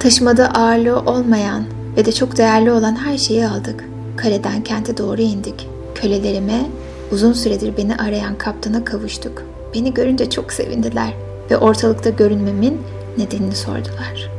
Taşımada 0.00 0.48
ağırlığı 0.48 1.00
olmayan 1.00 1.64
ve 1.96 2.04
de 2.04 2.12
çok 2.12 2.36
değerli 2.36 2.70
olan 2.70 2.96
her 2.96 3.18
şeyi 3.18 3.46
aldık. 3.46 3.84
Kaleden 4.16 4.64
kente 4.64 4.98
doğru 4.98 5.20
indik. 5.20 5.68
Kölelerime 5.94 6.66
uzun 7.12 7.32
süredir 7.32 7.76
beni 7.76 7.96
arayan 7.96 8.38
kaptana 8.38 8.84
kavuştuk. 8.84 9.42
Beni 9.74 9.94
görünce 9.94 10.30
çok 10.30 10.52
sevindiler 10.52 11.12
ve 11.50 11.56
ortalıkta 11.56 12.10
görünmemin 12.10 12.80
nedenini 13.18 13.56
sordular.'' 13.56 14.36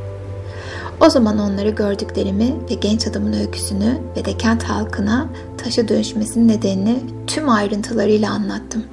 O 1.00 1.10
zaman 1.10 1.38
onları 1.38 1.70
gördüklerimi 1.70 2.54
ve 2.70 2.74
genç 2.74 3.06
adamın 3.06 3.32
öyküsünü 3.32 3.98
ve 4.16 4.24
de 4.24 4.36
kent 4.36 4.62
halkına 4.62 5.28
taşa 5.58 5.88
dönüşmesinin 5.88 6.48
nedenini 6.48 7.00
tüm 7.26 7.48
ayrıntılarıyla 7.48 8.30
anlattım. 8.30 8.84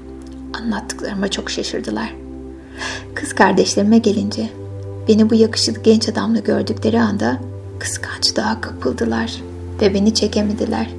Anlattıklarıma 0.53 1.27
çok 1.27 1.49
şaşırdılar. 1.49 2.15
Kız 3.15 3.33
kardeşlerime 3.33 3.97
gelince 3.97 4.49
beni 5.07 5.29
bu 5.29 5.35
yakışıklı 5.35 5.83
genç 5.83 6.09
adamla 6.09 6.39
gördükleri 6.39 7.01
anda 7.01 7.37
kıskançlığa 7.79 8.61
kapıldılar 8.61 9.41
ve 9.81 9.93
beni 9.93 10.13
çekemediler. 10.13 10.89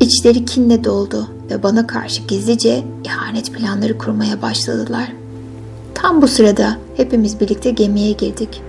İçleri 0.00 0.44
kinle 0.44 0.84
doldu 0.84 1.28
ve 1.50 1.62
bana 1.62 1.86
karşı 1.86 2.22
gizlice 2.22 2.84
ihanet 3.04 3.52
planları 3.52 3.98
kurmaya 3.98 4.42
başladılar. 4.42 5.12
Tam 5.94 6.22
bu 6.22 6.28
sırada 6.28 6.78
hepimiz 6.96 7.40
birlikte 7.40 7.70
gemiye 7.70 8.12
girdik 8.12 8.62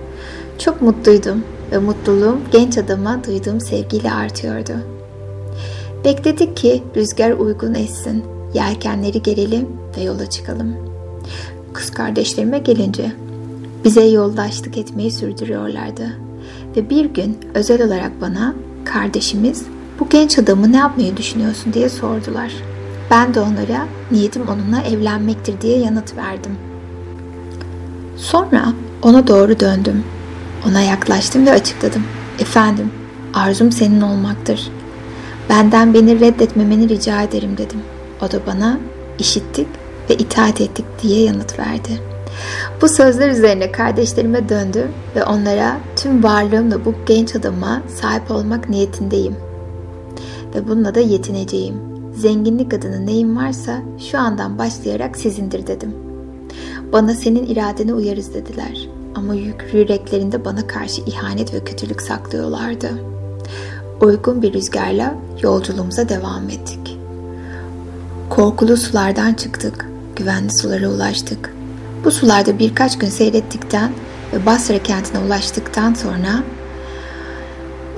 çok 0.58 0.82
mutluydum 0.82 1.44
ve 1.72 1.78
mutluluğum 1.78 2.38
genç 2.52 2.78
adama 2.78 3.24
duyduğum 3.24 3.60
sevgiyle 3.60 4.12
artıyordu. 4.12 4.72
Bekledik 6.04 6.56
ki 6.56 6.82
rüzgar 6.96 7.30
uygun 7.30 7.74
etsin, 7.74 8.24
yelkenleri 8.54 9.22
gerelim 9.22 9.68
ve 9.96 10.02
yola 10.02 10.30
çıkalım. 10.30 10.76
Kız 11.72 11.90
kardeşlerime 11.90 12.58
gelince 12.58 13.12
bize 13.84 14.04
yoldaşlık 14.04 14.78
etmeyi 14.78 15.10
sürdürüyorlardı. 15.10 16.16
Ve 16.76 16.90
bir 16.90 17.04
gün 17.04 17.38
özel 17.54 17.82
olarak 17.82 18.20
bana 18.20 18.54
kardeşimiz 18.84 19.62
bu 20.00 20.08
genç 20.08 20.38
adamı 20.38 20.72
ne 20.72 20.76
yapmayı 20.76 21.16
düşünüyorsun 21.16 21.72
diye 21.72 21.88
sordular. 21.88 22.52
Ben 23.10 23.34
de 23.34 23.40
onlara 23.40 23.86
niyetim 24.10 24.42
onunla 24.48 24.82
evlenmektir 24.82 25.60
diye 25.60 25.78
yanıt 25.78 26.16
verdim. 26.16 26.52
Sonra 28.16 28.72
ona 29.02 29.26
doğru 29.26 29.60
döndüm. 29.60 30.04
Ona 30.68 30.80
yaklaştım 30.80 31.46
ve 31.46 31.52
açıkladım. 31.52 32.02
Efendim, 32.38 32.90
arzum 33.34 33.72
senin 33.72 34.00
olmaktır. 34.00 34.70
Benden 35.48 35.94
beni 35.94 36.20
reddetmemeni 36.20 36.88
rica 36.88 37.22
ederim 37.22 37.58
dedim. 37.58 37.80
O 38.22 38.32
da 38.32 38.46
bana 38.46 38.78
işittik 39.18 39.66
ve 40.10 40.14
itaat 40.14 40.60
ettik 40.60 40.84
diye 41.02 41.22
yanıt 41.22 41.58
verdi. 41.58 42.00
Bu 42.82 42.88
sözler 42.88 43.30
üzerine 43.30 43.72
kardeşlerime 43.72 44.48
döndüm 44.48 44.88
ve 45.16 45.24
onlara 45.24 45.76
tüm 45.96 46.24
varlığımla 46.24 46.84
bu 46.84 46.94
genç 47.06 47.36
adama 47.36 47.82
sahip 48.00 48.30
olmak 48.30 48.68
niyetindeyim. 48.68 49.36
Ve 50.54 50.68
bununla 50.68 50.94
da 50.94 51.00
yetineceğim. 51.00 51.74
Zenginlik 52.14 52.74
adına 52.74 52.98
neyim 52.98 53.36
varsa 53.36 53.82
şu 54.10 54.18
andan 54.18 54.58
başlayarak 54.58 55.16
sizindir 55.16 55.66
dedim. 55.66 55.94
Bana 56.92 57.14
senin 57.14 57.46
iradene 57.46 57.94
uyarız 57.94 58.34
dediler. 58.34 58.88
Ama 59.14 59.34
yüreklerinde 59.72 60.44
bana 60.44 60.66
karşı 60.66 61.02
ihanet 61.02 61.54
ve 61.54 61.64
kötülük 61.64 62.02
saklıyorlardı. 62.02 62.88
Uygun 64.00 64.42
bir 64.42 64.52
rüzgarla 64.52 65.14
yolculuğumuza 65.42 66.08
devam 66.08 66.50
ettik. 66.50 66.98
Korkulu 68.30 68.76
sulardan 68.76 69.34
çıktık, 69.34 69.86
güvenli 70.16 70.52
sulara 70.52 70.88
ulaştık. 70.88 71.57
Bu 72.04 72.10
sularda 72.10 72.58
birkaç 72.58 72.98
gün 72.98 73.08
seyrettikten 73.08 73.92
ve 74.32 74.46
Basra 74.46 74.82
kentine 74.82 75.18
ulaştıktan 75.18 75.94
sonra 75.94 76.42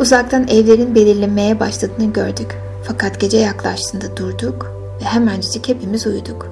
uzaktan 0.00 0.48
evlerin 0.48 0.94
belirlenmeye 0.94 1.60
başladığını 1.60 2.12
gördük. 2.12 2.56
Fakat 2.84 3.20
gece 3.20 3.38
yaklaştığında 3.38 4.16
durduk 4.16 4.72
ve 5.00 5.04
hemencik 5.04 5.68
hepimiz 5.68 6.06
uyuduk. 6.06 6.46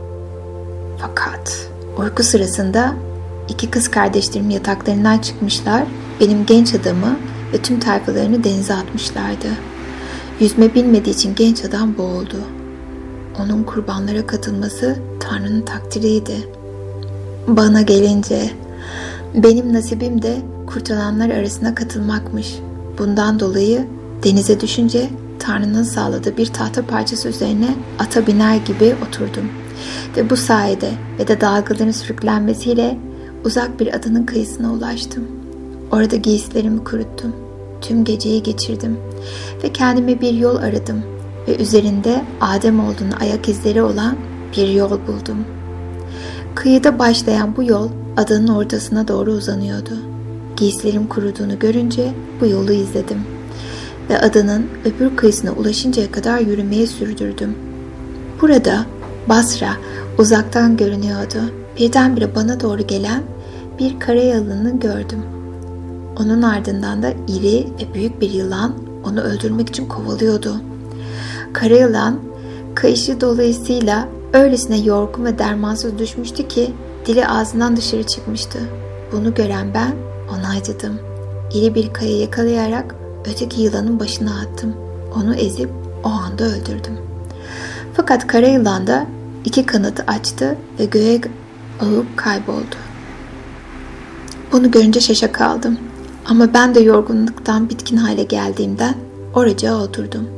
Fakat 0.98 1.68
uyku 1.98 2.22
sırasında 2.22 2.94
iki 3.48 3.70
kız 3.70 3.88
kardeşlerim 3.88 4.50
yataklarından 4.50 5.18
çıkmışlar, 5.18 5.82
benim 6.20 6.46
genç 6.46 6.74
adamı 6.74 7.16
ve 7.52 7.58
tüm 7.58 7.80
tayfalarını 7.80 8.44
denize 8.44 8.74
atmışlardı. 8.74 9.48
Yüzme 10.40 10.74
bilmediği 10.74 11.10
için 11.10 11.34
genç 11.34 11.64
adam 11.64 11.98
boğuldu. 11.98 12.36
Onun 13.42 13.64
kurbanlara 13.64 14.26
katılması 14.26 14.98
Tanrı'nın 15.20 15.62
takdiriydi. 15.62 16.57
Bana 17.48 17.82
gelince 17.82 18.50
benim 19.34 19.72
nasibim 19.72 20.22
de 20.22 20.36
kurtulanlar 20.66 21.30
arasına 21.30 21.74
katılmakmış. 21.74 22.58
Bundan 22.98 23.40
dolayı 23.40 23.86
denize 24.24 24.60
düşünce 24.60 25.10
Tanrı'nın 25.38 25.82
sağladığı 25.82 26.36
bir 26.36 26.46
tahta 26.46 26.86
parçası 26.86 27.28
üzerine 27.28 27.74
ata 27.98 28.26
biner 28.26 28.56
gibi 28.56 28.96
oturdum. 29.08 29.50
Ve 30.16 30.30
bu 30.30 30.36
sayede 30.36 30.90
ve 31.18 31.28
de 31.28 31.40
dalgaların 31.40 31.90
sürüklenmesiyle 31.90 32.98
uzak 33.44 33.80
bir 33.80 33.94
adanın 33.94 34.26
kıyısına 34.26 34.72
ulaştım. 34.72 35.28
Orada 35.92 36.16
giysilerimi 36.16 36.84
kuruttum. 36.84 37.36
Tüm 37.80 38.04
geceyi 38.04 38.42
geçirdim 38.42 38.98
ve 39.64 39.72
kendime 39.72 40.20
bir 40.20 40.32
yol 40.32 40.56
aradım 40.56 41.02
ve 41.48 41.56
üzerinde 41.56 42.24
Adem 42.40 42.80
olduğunu 42.80 43.12
ayak 43.20 43.48
izleri 43.48 43.82
olan 43.82 44.16
bir 44.56 44.68
yol 44.68 44.90
buldum. 44.90 45.57
Kıyıda 46.54 46.98
başlayan 46.98 47.56
bu 47.56 47.62
yol 47.62 47.88
adanın 48.16 48.48
ortasına 48.48 49.08
doğru 49.08 49.30
uzanıyordu. 49.30 49.90
Giysilerim 50.56 51.06
kuruduğunu 51.06 51.58
görünce 51.58 52.12
bu 52.40 52.46
yolu 52.46 52.72
izledim 52.72 53.18
ve 54.10 54.20
adanın 54.20 54.66
öbür 54.84 55.16
kıyısına 55.16 55.52
ulaşıncaya 55.52 56.12
kadar 56.12 56.38
yürümeye 56.38 56.86
sürdürdüm. 56.86 57.54
Burada 58.40 58.86
Basra 59.28 59.70
uzaktan 60.18 60.76
görünüyordu. 60.76 61.38
Birdenbire 61.78 62.34
bana 62.34 62.60
doğru 62.60 62.86
gelen 62.86 63.22
bir 63.78 64.00
karayalını 64.00 64.80
gördüm. 64.80 65.22
Onun 66.20 66.42
ardından 66.42 67.02
da 67.02 67.10
iri 67.28 67.66
ve 67.80 67.94
büyük 67.94 68.20
bir 68.20 68.30
yılan 68.30 68.74
onu 69.04 69.20
öldürmek 69.20 69.68
için 69.68 69.86
kovalıyordu. 69.86 70.56
Karayılan 71.52 72.18
kayışı 72.74 73.20
dolayısıyla 73.20 74.08
öylesine 74.32 74.78
yorgun 74.78 75.24
ve 75.24 75.38
dermansız 75.38 75.98
düşmüştü 75.98 76.48
ki 76.48 76.74
dili 77.06 77.26
ağzından 77.26 77.76
dışarı 77.76 78.02
çıkmıştı. 78.02 78.58
Bunu 79.12 79.34
gören 79.34 79.74
ben 79.74 79.94
ona 80.32 80.50
acıdım. 80.58 80.98
İri 81.54 81.74
bir 81.74 81.92
kaya 81.92 82.18
yakalayarak 82.18 82.94
öteki 83.30 83.62
yılanın 83.62 84.00
başına 84.00 84.40
attım. 84.40 84.74
Onu 85.16 85.34
ezip 85.34 85.70
o 86.04 86.08
anda 86.08 86.44
öldürdüm. 86.44 86.98
Fakat 87.94 88.26
kara 88.26 88.46
yılan 88.46 88.86
da 88.86 89.06
iki 89.44 89.66
kanatı 89.66 90.02
açtı 90.02 90.56
ve 90.78 90.84
göğe 90.84 91.20
ağıp 91.80 92.16
kayboldu. 92.16 92.76
Bunu 94.52 94.70
görünce 94.70 95.00
şaşa 95.00 95.32
kaldım. 95.32 95.78
Ama 96.26 96.54
ben 96.54 96.74
de 96.74 96.80
yorgunluktan 96.80 97.70
bitkin 97.70 97.96
hale 97.96 98.22
geldiğimden 98.22 98.94
oracağa 99.34 99.82
oturdum. 99.82 100.28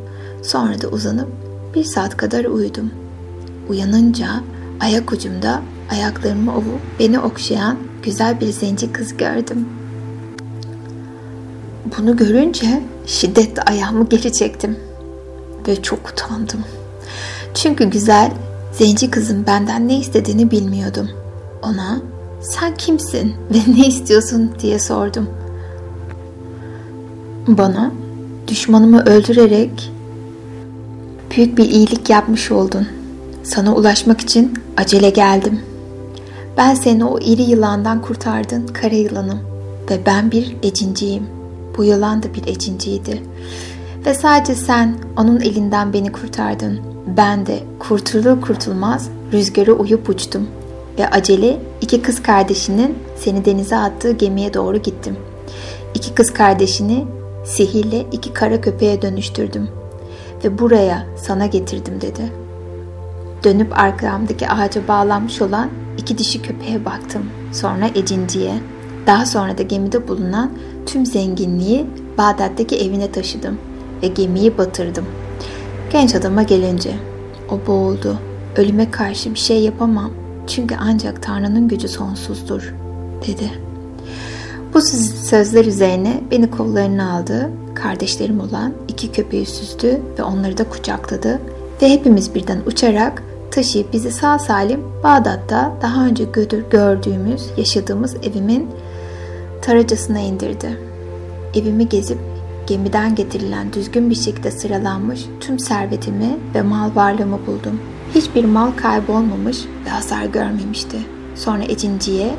Sonra 0.43 0.83
da 0.83 0.89
uzanıp 0.89 1.29
bir 1.75 1.85
saat 1.85 2.17
kadar 2.17 2.45
uyudum. 2.45 2.91
Uyanınca 3.71 4.29
ayak 4.81 5.13
ucumda 5.13 5.63
ayaklarımı 5.91 6.53
ovup 6.53 6.81
beni 6.99 7.21
okşayan 7.21 7.77
güzel 8.03 8.41
bir 8.41 8.47
zenci 8.47 8.93
kız 8.93 9.17
gördüm. 9.17 9.69
Bunu 11.99 12.17
görünce 12.17 12.83
şiddetle 13.07 13.63
ayağımı 13.63 14.09
geri 14.09 14.33
çektim 14.33 14.77
ve 15.69 15.83
çok 15.83 16.11
utandım. 16.11 16.65
Çünkü 17.55 17.85
güzel 17.85 18.31
zenci 18.73 19.11
kızın 19.11 19.47
benden 19.47 19.89
ne 19.89 19.99
istediğini 19.99 20.51
bilmiyordum. 20.51 21.09
Ona 21.63 22.01
sen 22.41 22.75
kimsin 22.75 23.35
ve 23.55 23.73
ne 23.73 23.87
istiyorsun 23.87 24.51
diye 24.59 24.79
sordum. 24.79 25.29
Bana 27.49 27.93
düşmanımı 28.49 29.05
öldürerek 29.05 29.93
büyük 31.31 31.59
bir 31.59 31.65
iyilik 31.65 32.11
yapmış 32.11 32.51
oldun. 32.51 33.00
Sana 33.43 33.75
ulaşmak 33.75 34.21
için 34.21 34.55
acele 34.77 35.11
geldim. 35.11 35.61
Ben 36.57 36.75
seni 36.75 37.05
o 37.05 37.19
iri 37.19 37.43
yılandan 37.43 38.03
kurtardın 38.03 38.67
kara 38.67 38.95
yılanım 38.95 39.41
ve 39.91 40.07
ben 40.07 40.31
bir 40.31 40.57
ecinciyim. 40.63 41.27
Bu 41.77 41.85
yılan 41.85 42.23
da 42.23 42.35
bir 42.35 42.47
ecinciydi. 42.47 43.23
Ve 44.07 44.15
sadece 44.15 44.55
sen 44.55 44.97
onun 45.17 45.41
elinden 45.41 45.93
beni 45.93 46.13
kurtardın. 46.13 46.81
Ben 47.17 47.47
de 47.47 47.59
kurtulur 47.79 48.41
kurtulmaz 48.41 49.09
rüzgara 49.33 49.73
uyup 49.73 50.09
uçtum 50.09 50.49
ve 50.99 51.11
acele 51.11 51.61
iki 51.81 52.03
kız 52.03 52.23
kardeşinin 52.23 52.99
seni 53.17 53.45
denize 53.45 53.77
attığı 53.77 54.13
gemiye 54.13 54.55
doğru 54.55 54.77
gittim. 54.77 55.17
İki 55.95 56.15
kız 56.15 56.33
kardeşini 56.33 57.05
sihirle 57.45 58.07
iki 58.13 58.33
kara 58.33 58.61
köpeğe 58.61 59.03
dönüştürdüm 59.03 59.69
ve 60.45 60.59
buraya 60.59 61.07
sana 61.17 61.47
getirdim 61.47 62.01
dedi. 62.01 62.33
Dönüp 63.45 63.79
arkamdaki 63.79 64.49
ağaca 64.49 64.89
bağlanmış 64.89 65.43
olan 65.43 65.71
iki 65.99 66.19
dişi 66.19 66.43
köpeğe 66.43 66.85
baktım. 66.85 67.23
Sonra 67.53 67.87
Ecinci'ye. 67.95 68.55
Daha 69.07 69.27
sonra 69.27 69.59
da 69.59 69.63
gemide 69.63 70.09
bulunan 70.09 70.51
tüm 70.87 71.07
zenginliği 71.07 71.87
Bağdat'taki 72.19 72.77
evine 72.77 73.13
taşıdım 73.13 73.59
ve 74.03 74.07
gemiyi 74.07 74.59
batırdım. 74.59 75.05
Genç 75.93 76.15
adama 76.15 76.43
gelince 76.43 76.95
o 77.51 77.67
boğuldu. 77.67 78.19
Ölüme 78.57 78.91
karşı 78.91 79.35
bir 79.35 79.39
şey 79.39 79.63
yapamam. 79.63 80.11
Çünkü 80.47 80.77
ancak 80.81 81.23
Tanrı'nın 81.23 81.69
gücü 81.69 81.89
sonsuzdur, 81.89 82.75
dedi. 83.27 83.51
Bu 84.75 84.81
sözler 84.81 85.65
üzerine 85.65 86.21
beni 86.31 86.51
kollarına 86.51 87.13
aldı, 87.13 87.51
kardeşlerim 87.75 88.41
olan 88.41 88.73
iki 88.89 89.13
köpeği 89.13 89.47
süzdü 89.47 90.01
ve 90.19 90.23
onları 90.23 90.59
da 90.59 90.65
kucakladı 90.65 91.41
ve 91.83 91.91
hepimiz 91.91 92.35
birden 92.35 92.59
uçarak 92.67 93.23
taşıyıp 93.51 93.93
bizi 93.93 94.11
sağ 94.11 94.39
salim 94.39 94.81
Bağdat'ta 95.05 95.73
daha 95.83 96.07
önce 96.07 96.25
gördüğümüz, 96.71 97.43
yaşadığımız 97.57 98.17
evimin 98.23 98.71
taracasına 99.63 100.19
indirdi. 100.19 100.79
Evimi 101.55 101.89
gezip 101.89 102.19
gemiden 102.67 103.15
getirilen 103.15 103.73
düzgün 103.73 104.11
bir 104.11 104.15
şekilde 104.15 104.51
sıralanmış 104.51 105.21
tüm 105.41 105.59
servetimi 105.59 106.39
ve 106.55 106.63
mal 106.63 106.91
varlığımı 106.95 107.47
buldum. 107.47 107.81
Hiçbir 108.15 108.45
mal 108.45 108.71
kaybolmamış 108.77 109.59
ve 109.87 109.91
hasar 109.91 110.25
görmemişti. 110.25 110.97
Sonra 111.35 111.63
Ecinci'ye 111.63 112.35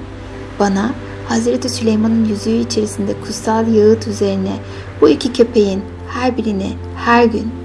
bana 0.60 0.91
Hazreti 1.28 1.69
Süleyman'ın 1.69 2.26
yüzüğü 2.26 2.60
içerisinde 2.60 3.13
kutsal 3.21 3.67
yağıt 3.67 4.08
üzerine 4.08 4.54
bu 5.02 5.10
iki 5.10 5.34
köpeğin 5.34 5.82
her 6.10 6.38
birini 6.38 6.69
her 6.95 7.26
gün 7.26 7.61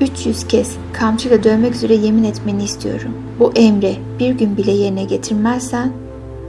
300 0.00 0.46
kez 0.46 0.76
kamçıyla 0.92 1.42
dövmek 1.42 1.74
üzere 1.74 1.94
yemin 1.94 2.24
etmeni 2.24 2.64
istiyorum. 2.64 3.12
Bu 3.38 3.52
emri 3.56 3.96
bir 4.18 4.30
gün 4.30 4.56
bile 4.56 4.72
yerine 4.72 5.04
getirmezsen 5.04 5.92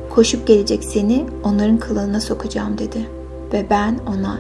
koşup 0.10 0.48
gelecek 0.48 0.84
seni 0.84 1.26
onların 1.44 1.78
kılığına 1.78 2.22
sokacağım 2.22 2.78
dedi. 2.78 3.10
Ve 3.54 3.66
ben 3.70 4.00
ona 4.08 4.38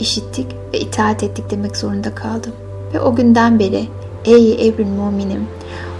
işittik 0.00 0.46
ve 0.74 0.80
itaat 0.80 1.22
ettik 1.22 1.50
demek 1.50 1.76
zorunda 1.76 2.14
kaldım. 2.14 2.52
Ve 2.94 3.00
o 3.00 3.14
günden 3.14 3.58
beri 3.58 3.84
ey 4.24 4.68
evrin 4.68 4.88
muminim 4.88 5.46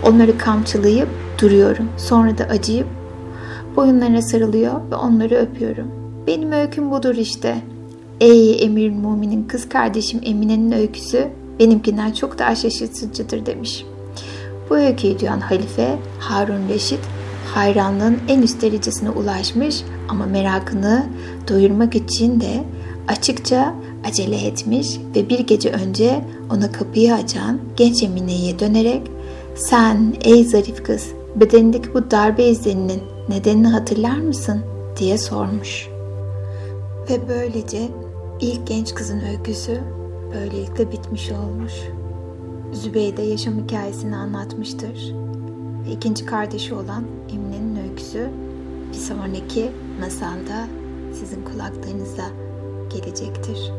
onları 0.04 0.38
kamçılayıp 0.38 1.08
duruyorum. 1.40 1.88
Sonra 1.96 2.38
da 2.38 2.44
acıyıp 2.44 2.86
boyunlarına 3.76 4.22
sarılıyor 4.22 4.72
ve 4.90 4.94
onları 4.94 5.34
öpüyorum. 5.34 5.86
Benim 6.26 6.52
öyküm 6.52 6.90
budur 6.90 7.14
işte. 7.14 7.62
Ey 8.20 8.64
emir 8.64 8.90
muminin 8.90 9.44
kız 9.44 9.68
kardeşim 9.68 10.20
Emine'nin 10.24 10.72
öyküsü 10.72 11.28
benimkinden 11.58 12.12
çok 12.12 12.38
daha 12.38 12.54
şaşırtıcıdır 12.54 13.46
demiş. 13.46 13.84
Bu 14.70 14.76
öyküyü 14.76 15.20
duyan 15.20 15.40
halife 15.40 15.98
Harun 16.18 16.68
Reşit 16.68 17.00
hayranlığın 17.54 18.18
en 18.28 18.42
üst 18.42 18.62
derecesine 18.62 19.10
ulaşmış 19.10 19.82
ama 20.08 20.26
merakını 20.26 21.06
doyurmak 21.48 21.94
için 21.94 22.40
de 22.40 22.64
açıkça 23.08 23.74
acele 24.04 24.46
etmiş 24.46 24.98
ve 25.16 25.28
bir 25.28 25.38
gece 25.38 25.70
önce 25.70 26.24
ona 26.50 26.72
kapıyı 26.72 27.14
açan 27.14 27.58
genç 27.76 28.02
Emine'ye 28.02 28.58
dönerek 28.58 29.02
sen 29.54 30.14
ey 30.24 30.44
zarif 30.44 30.84
kız 30.84 31.06
bedenindeki 31.36 31.94
bu 31.94 32.10
darbe 32.10 32.44
izlerinin 32.44 33.02
nedenini 33.28 33.68
hatırlar 33.68 34.18
mısın 34.18 34.60
diye 34.98 35.18
sormuş. 35.18 35.88
Ve 37.10 37.28
böylece 37.28 37.88
ilk 38.40 38.66
genç 38.66 38.94
kızın 38.94 39.20
öyküsü 39.20 39.80
böylelikle 40.34 40.92
bitmiş 40.92 41.30
olmuş. 41.30 41.72
Zübeyde 42.72 43.22
yaşam 43.22 43.64
hikayesini 43.64 44.16
anlatmıştır. 44.16 45.14
Ve 45.86 45.92
ikinci 45.92 46.26
kardeşi 46.26 46.74
olan 46.74 47.04
Emine'nin 47.32 47.76
öyküsü 47.90 48.30
bir 48.92 48.98
sonraki 48.98 49.70
masalda 50.00 50.66
sizin 51.12 51.44
kulaklarınıza 51.44 52.24
gelecektir. 52.92 53.72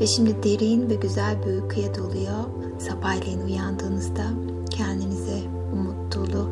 Ve 0.00 0.06
şimdi 0.06 0.42
derin 0.42 0.90
ve 0.90 0.94
güzel 0.94 1.42
bir 1.42 1.62
uykuya 1.62 1.94
doluyor. 1.94 2.44
Sabahleyin 2.78 3.40
uyandığınızda 3.40 4.24
kendinize 4.70 5.38
umut 5.72 6.16
dolu, 6.16 6.48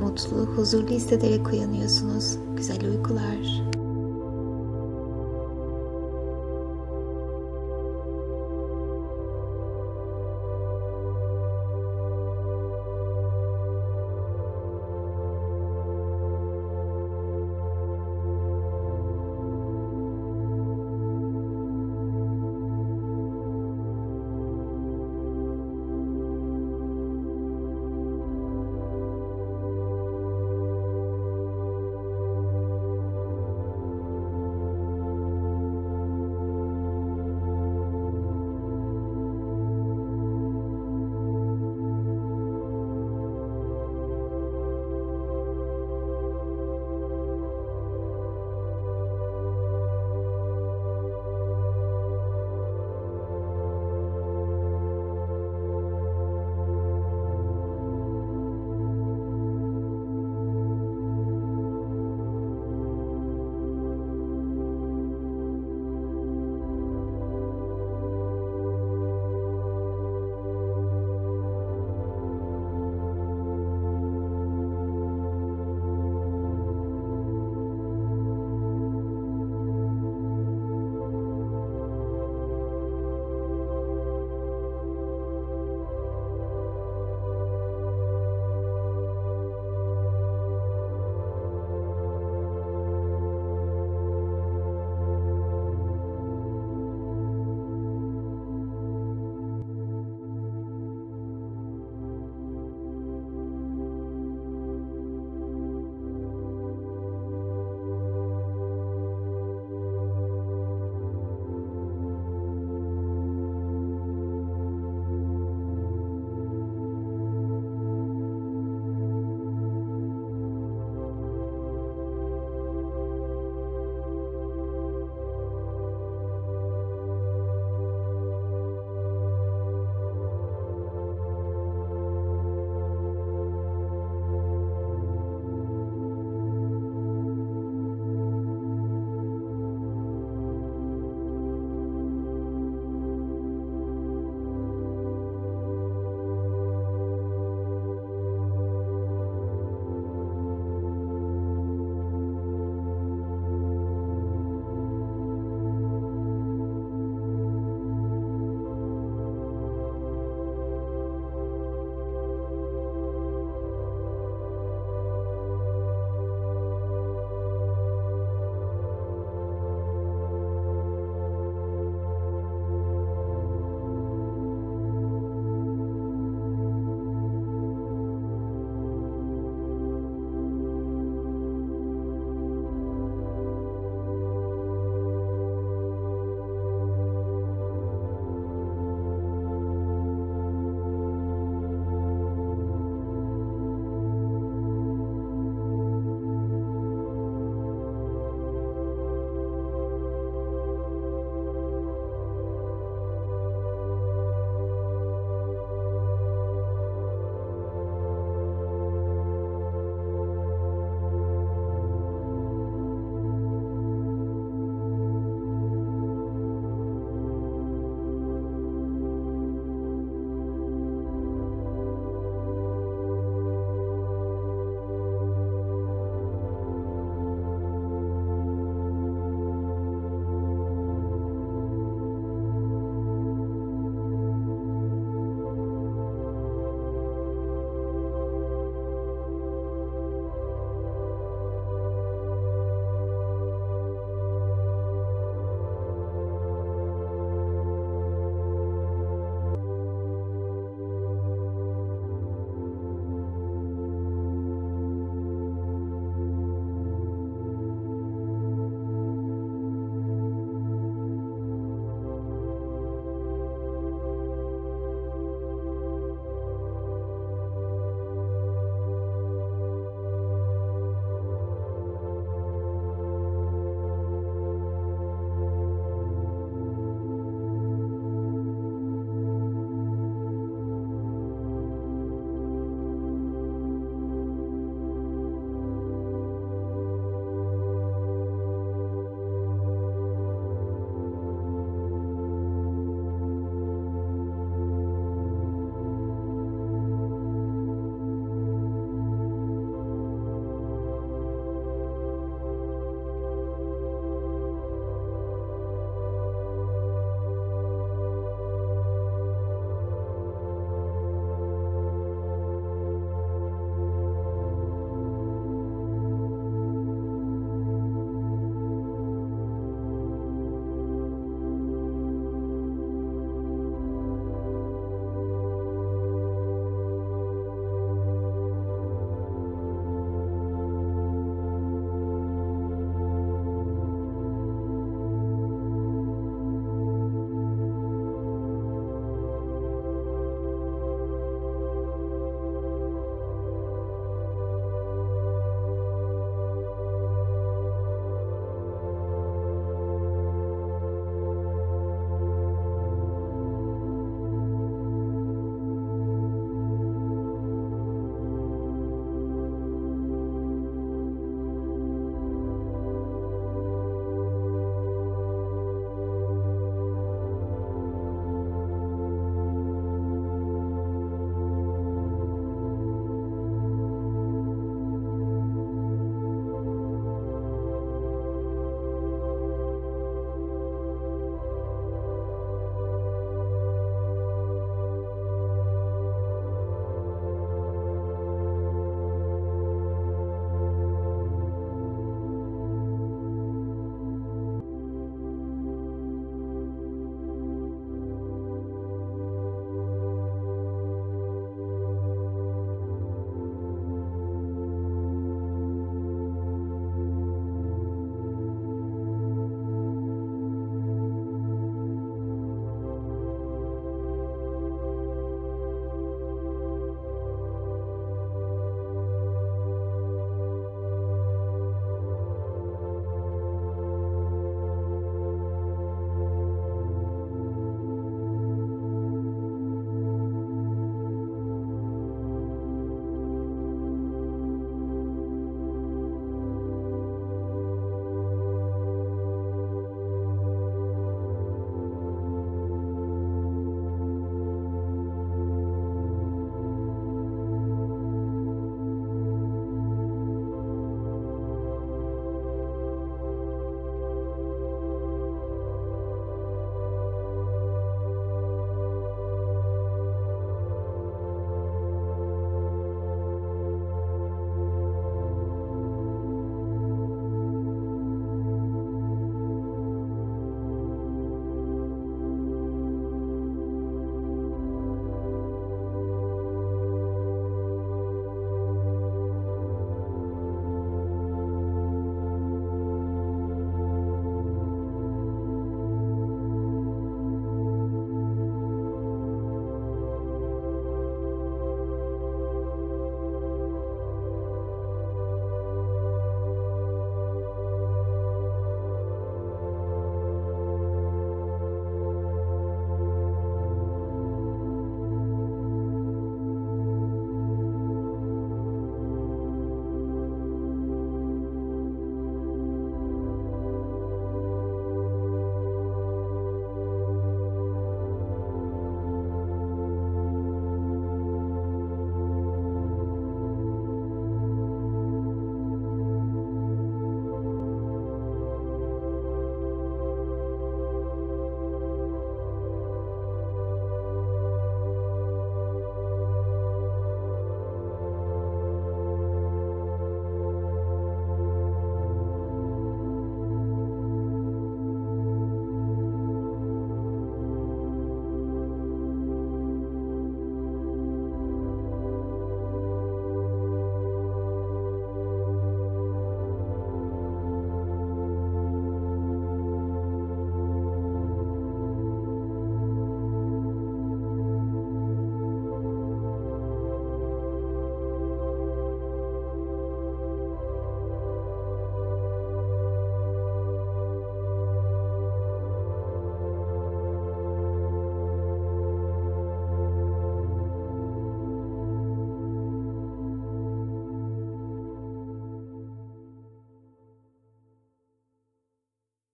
mutlu, 0.00 0.36
huzurlu 0.36 0.88
hissederek 0.88 1.52
uyanıyorsunuz. 1.52 2.36
Güzel 2.56 2.90
uykular. 2.90 3.77